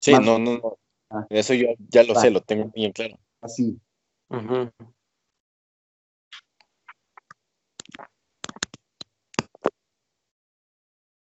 [0.00, 0.78] Sí, Más- no, no, no.
[1.10, 1.26] Ah.
[1.28, 2.20] Eso yo ya lo Va.
[2.20, 3.18] sé, lo tengo bien claro.
[3.40, 3.78] así.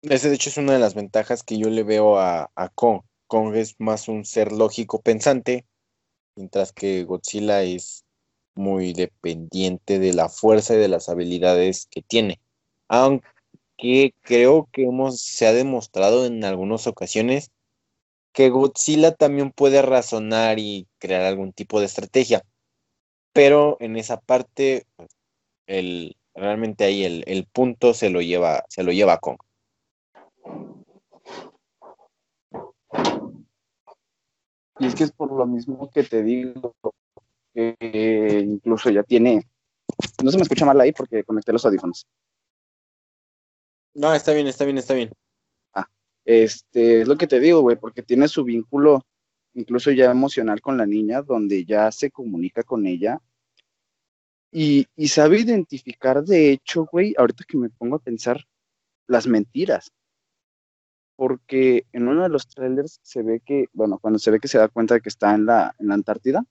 [0.02, 3.02] Ese de hecho es una de las ventajas que yo le veo a, a Kong.
[3.26, 5.66] Kong es más un ser lógico pensante,
[6.36, 8.04] mientras que Godzilla es
[8.54, 12.40] muy dependiente de la fuerza y de las habilidades que tiene.
[12.88, 17.50] Aunque creo que hemos, se ha demostrado en algunas ocasiones
[18.34, 22.42] que Godzilla también puede razonar y crear algún tipo de estrategia.
[23.32, 24.86] Pero en esa parte,
[25.66, 29.38] el, realmente ahí el, el punto se lo lleva, se lo lleva a Kong.
[34.80, 36.74] Y es que es por lo mismo que te digo,
[37.54, 37.76] que
[38.44, 39.46] incluso ya tiene,
[40.24, 42.04] no se me escucha mal ahí porque conecté los audífonos.
[43.94, 45.12] No, está bien, está bien, está bien.
[46.24, 49.02] Este, es lo que te digo, güey, porque tiene su vínculo
[49.54, 53.20] incluso ya emocional con la niña, donde ya se comunica con ella
[54.56, 58.44] y, sabe identificar, de hecho, güey, ahorita que me pongo a pensar,
[59.08, 59.90] las mentiras.
[61.16, 64.58] Porque en uno de los trailers se ve que, bueno, cuando se ve que se
[64.58, 66.44] da cuenta de que está en la, en la Antártida,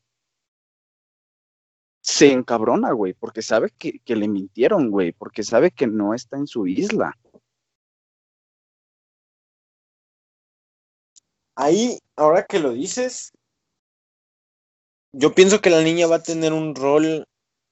[2.01, 6.37] se encabrona, güey, porque sabe que, que le mintieron, güey, porque sabe que no está
[6.37, 7.17] en su isla.
[11.55, 13.31] Ahí, ahora que lo dices,
[15.13, 17.25] yo pienso que la niña va a tener un rol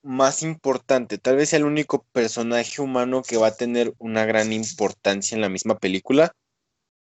[0.03, 1.17] más importante.
[1.17, 5.41] Tal vez sea el único personaje humano que va a tener una gran importancia en
[5.41, 6.32] la misma película.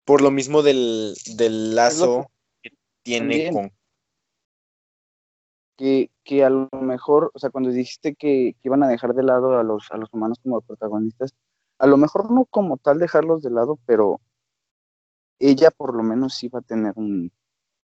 [0.05, 2.29] Por lo mismo del, del lazo
[2.61, 2.71] que
[3.03, 3.53] tiene También.
[3.53, 3.71] con.
[5.77, 9.23] que, que a lo mejor, o sea, cuando dijiste que, que iban a dejar de
[9.23, 11.33] lado a los, a los humanos como protagonistas,
[11.79, 14.19] a lo mejor no como tal dejarlos de lado, pero
[15.39, 17.31] ella por lo menos va a tener un,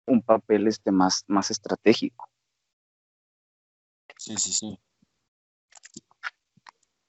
[0.05, 2.29] un papel este más, más estratégico.
[4.17, 4.79] Sí, sí, sí.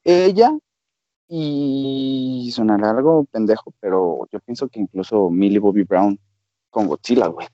[0.05, 0.53] Ella,
[1.29, 6.19] y sonará algo pendejo, pero yo pienso que incluso Millie Bobby Brown
[6.71, 7.47] con Godzilla, güey.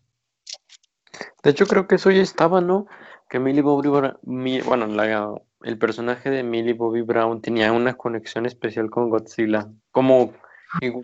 [1.43, 2.87] De hecho, creo que eso ya estaba, ¿no?
[3.29, 4.19] Que Millie Bobby Brown,
[4.67, 9.71] bueno, la- el personaje de Millie Bobby Brown tenía una conexión especial con Godzilla.
[9.91, 10.33] Como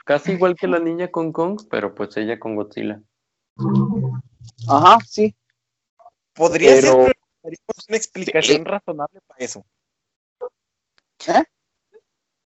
[0.05, 3.01] casi igual que la niña con Kong, pero pues ella con Godzilla.
[4.68, 5.35] Ajá, sí.
[6.35, 6.97] Podría ser, Pero-
[7.43, 9.64] necesitaríamos una explicación razonable para eso.
[11.29, 11.45] ¿Eh?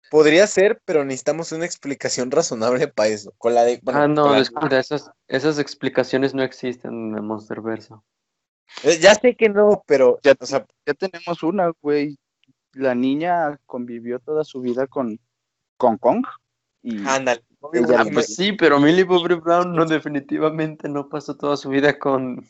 [0.10, 3.34] Podría ser, pero necesitamos una explicación razonable para eso.
[3.38, 3.80] Con la de.
[3.82, 7.96] bueno, Ah, no, con la- esas, esas explicaciones no existen en el Monsterverse.
[8.84, 10.20] Eh, Ya sé que no, pero.
[10.24, 12.18] Ya- o sea, Ya tenemos una, güey.
[12.74, 15.20] La niña convivió toda su vida con,
[15.78, 16.26] con Kong.
[16.84, 17.44] Y ándale.
[17.98, 22.46] Ah, pues sí, pero Millie Bobby Brown no definitivamente no pasó toda su vida con...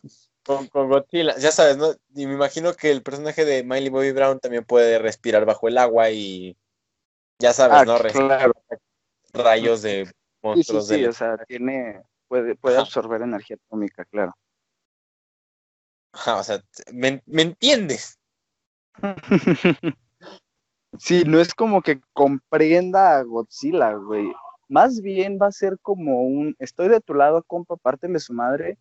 [0.45, 1.93] Con, con Godzilla, ya sabes, ¿no?
[2.15, 5.77] Y me imagino que el personaje de Miley Bobby Brown también puede respirar bajo el
[5.77, 6.57] agua y
[7.39, 7.97] ya sabes, Ah, ¿no?
[7.97, 8.53] Claro.
[9.33, 12.83] rayos de Sí, sí, monstruos sí, del- o sea, tiene, puede, puede Ajá.
[12.83, 14.35] absorber energía atómica, claro.
[16.11, 16.61] Ajá, o sea,
[16.91, 18.19] ¿me, me entiendes?
[20.99, 24.31] Sí, no es como que comprenda a Godzilla, güey.
[24.69, 28.77] Más bien va a ser como un, estoy de tu lado, compa, pártele su madre,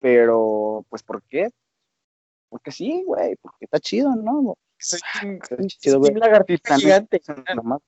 [0.00, 1.50] pero, pues, ¿por qué?
[2.48, 4.56] Porque sí, güey, porque está chido, ¿no?
[4.78, 6.12] Soy un, Está chido, soy güey.
[6.12, 7.20] un lagartija gigante.
[7.54, 7.80] Nomás.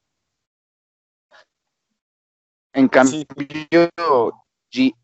[2.73, 3.25] En cambio,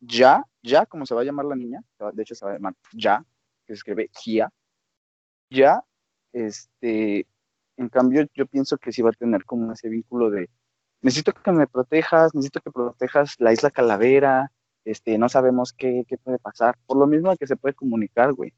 [0.01, 2.75] ya, ya, como se va a llamar la niña, de hecho se va a llamar
[2.93, 3.25] ya,
[3.65, 4.53] que se escribe Gia,
[5.51, 5.83] ya,
[6.33, 7.27] este,
[7.77, 10.49] en cambio yo pienso que sí va a tener como ese vínculo de,
[11.03, 14.53] necesito que me protejas, necesito que protejas la isla Calavera,
[14.85, 18.53] este, no sabemos qué, qué puede pasar, por lo mismo que se puede comunicar, güey.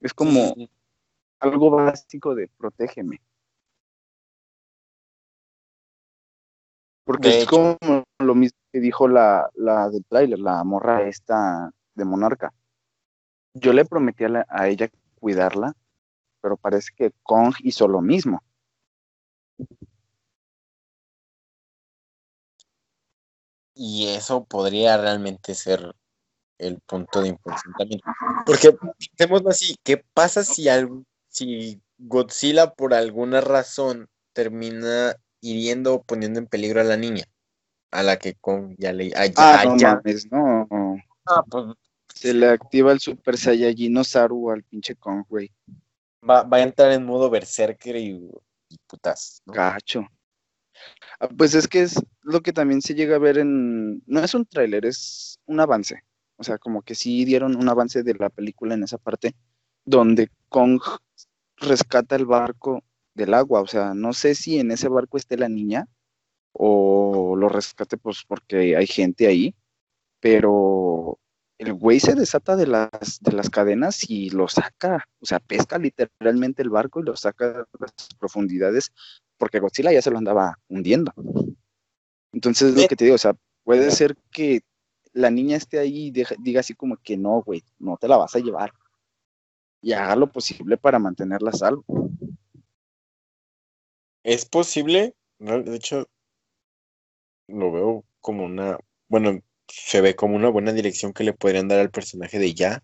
[0.00, 0.54] Es como
[1.40, 3.20] algo básico de protégeme.
[7.04, 7.76] Porque es como
[8.20, 12.52] lo mismo que dijo la, la del tráiler, la morra esta de Monarca.
[13.54, 14.88] Yo le prometí a, la- a ella
[15.20, 15.74] cuidarla,
[16.42, 18.42] pero parece que Kong hizo lo mismo.
[23.74, 25.94] Y eso podría realmente ser
[26.58, 28.04] el punto de enfrentamiento.
[28.44, 28.76] Porque
[29.16, 36.38] pensemos así, ¿qué pasa si, al- si Godzilla por alguna razón termina hiriendo o poniendo
[36.40, 37.24] en peligro a la niña?
[37.90, 39.12] A la que con ya le...
[39.14, 40.68] a- Ah, no ya- mames, no.
[41.26, 41.74] Ah, pues,
[42.14, 45.50] Se le activa el Super Saiyajin Saru al pinche Kong, güey.
[46.28, 48.30] Va, va a entrar en modo berserker y,
[48.68, 49.42] y putas.
[49.46, 49.52] ¿no?
[51.20, 54.02] Ah, Pues es que es lo que también se llega a ver en...
[54.06, 56.02] No es un tráiler, es un avance.
[56.36, 59.34] O sea, como que sí dieron un avance de la película en esa parte
[59.84, 60.80] donde Kong
[61.58, 62.82] rescata el barco
[63.14, 63.60] del agua.
[63.60, 65.86] O sea, no sé si en ese barco esté la niña
[66.52, 69.54] o lo rescate pues porque hay gente ahí,
[70.20, 71.18] pero
[71.62, 75.78] el güey se desata de las, de las cadenas y lo saca, o sea, pesca
[75.78, 78.90] literalmente el barco y lo saca de las profundidades
[79.36, 81.12] porque Godzilla ya se lo andaba hundiendo.
[82.32, 84.62] Entonces, lo que te digo, o sea, puede ser que
[85.12, 88.16] la niña esté ahí y deja- diga así como que no, güey, no te la
[88.16, 88.72] vas a llevar.
[89.80, 91.84] Y haga lo posible para mantenerla a salvo.
[94.24, 95.62] Es posible, ¿no?
[95.62, 96.08] de hecho,
[97.46, 99.40] lo veo como una, bueno,
[99.74, 102.82] se ve como una buena dirección que le podrían dar al personaje de Ya.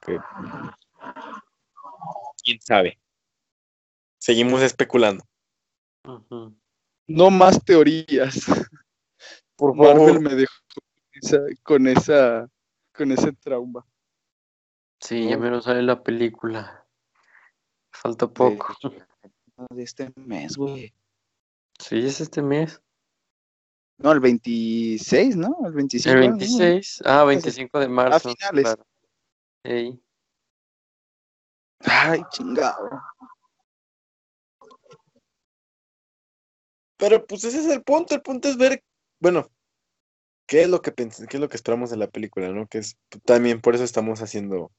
[0.00, 0.20] que-
[2.44, 3.00] ¿Quién sabe?
[4.18, 5.24] Seguimos especulando.
[7.08, 8.44] No más teorías.
[9.56, 12.48] Por Marvel me dejó con esa, con esa,
[12.92, 13.86] con ese trauma.
[15.00, 15.42] Sí, ya No.
[15.42, 16.86] menos sale la película.
[17.92, 18.74] Falta poco.
[19.70, 20.92] De este mes, güey.
[21.78, 22.80] Sí, es este mes.
[23.98, 25.56] No, el 26, ¿no?
[25.64, 26.14] El 25.
[26.18, 26.36] El ¿no?
[26.36, 27.02] 26.
[27.04, 28.34] Ah, 25 de marzo.
[28.34, 28.64] finales.
[28.64, 28.86] claro.
[29.62, 30.00] Ey.
[31.80, 32.90] Ay, chingado.
[36.96, 38.82] Pero pues ese es el punto, el punto es ver,
[39.20, 39.48] bueno,
[40.46, 42.66] qué es lo que pens- qué es lo que esperamos de la película, ¿no?
[42.66, 44.70] Que es también por eso estamos haciendo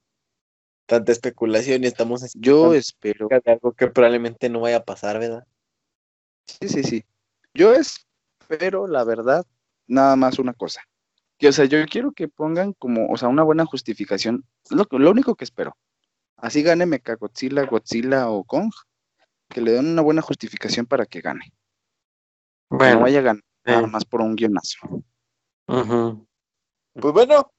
[0.86, 3.28] tanta especulación y estamos haciendo Yo espero.
[3.28, 5.46] de algo que probablemente no vaya a pasar, ¿verdad?
[6.46, 7.04] Sí, sí, sí.
[7.54, 7.72] Yo
[8.50, 9.44] espero, la verdad,
[9.86, 10.82] nada más una cosa.
[11.38, 14.44] Que, o sea, yo quiero que pongan como, o sea, una buena justificación.
[14.70, 15.76] Lo, lo único que espero.
[16.36, 18.70] Así gane Mechagodzilla, Godzilla o Kong.
[19.48, 21.44] Que le den una buena justificación para que gane.
[21.44, 21.52] Que
[22.70, 24.78] no Bueno, vaya a ganar nada más por un guionazo.
[25.68, 26.26] ujú.
[26.94, 27.52] Pues bueno,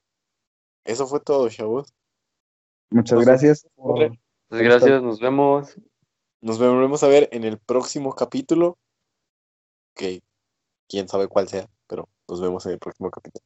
[0.83, 1.93] eso fue todo, chavos.
[2.89, 3.67] Muchas Nos gracias.
[3.75, 4.17] por-
[4.49, 5.75] Pues gracias, nos vemos.
[6.41, 8.77] Nos volvemos a ver en el próximo capítulo.
[9.95, 10.21] Que
[10.87, 13.43] quién sabe cuál sea, pero nos vemos en el próximo capítulo.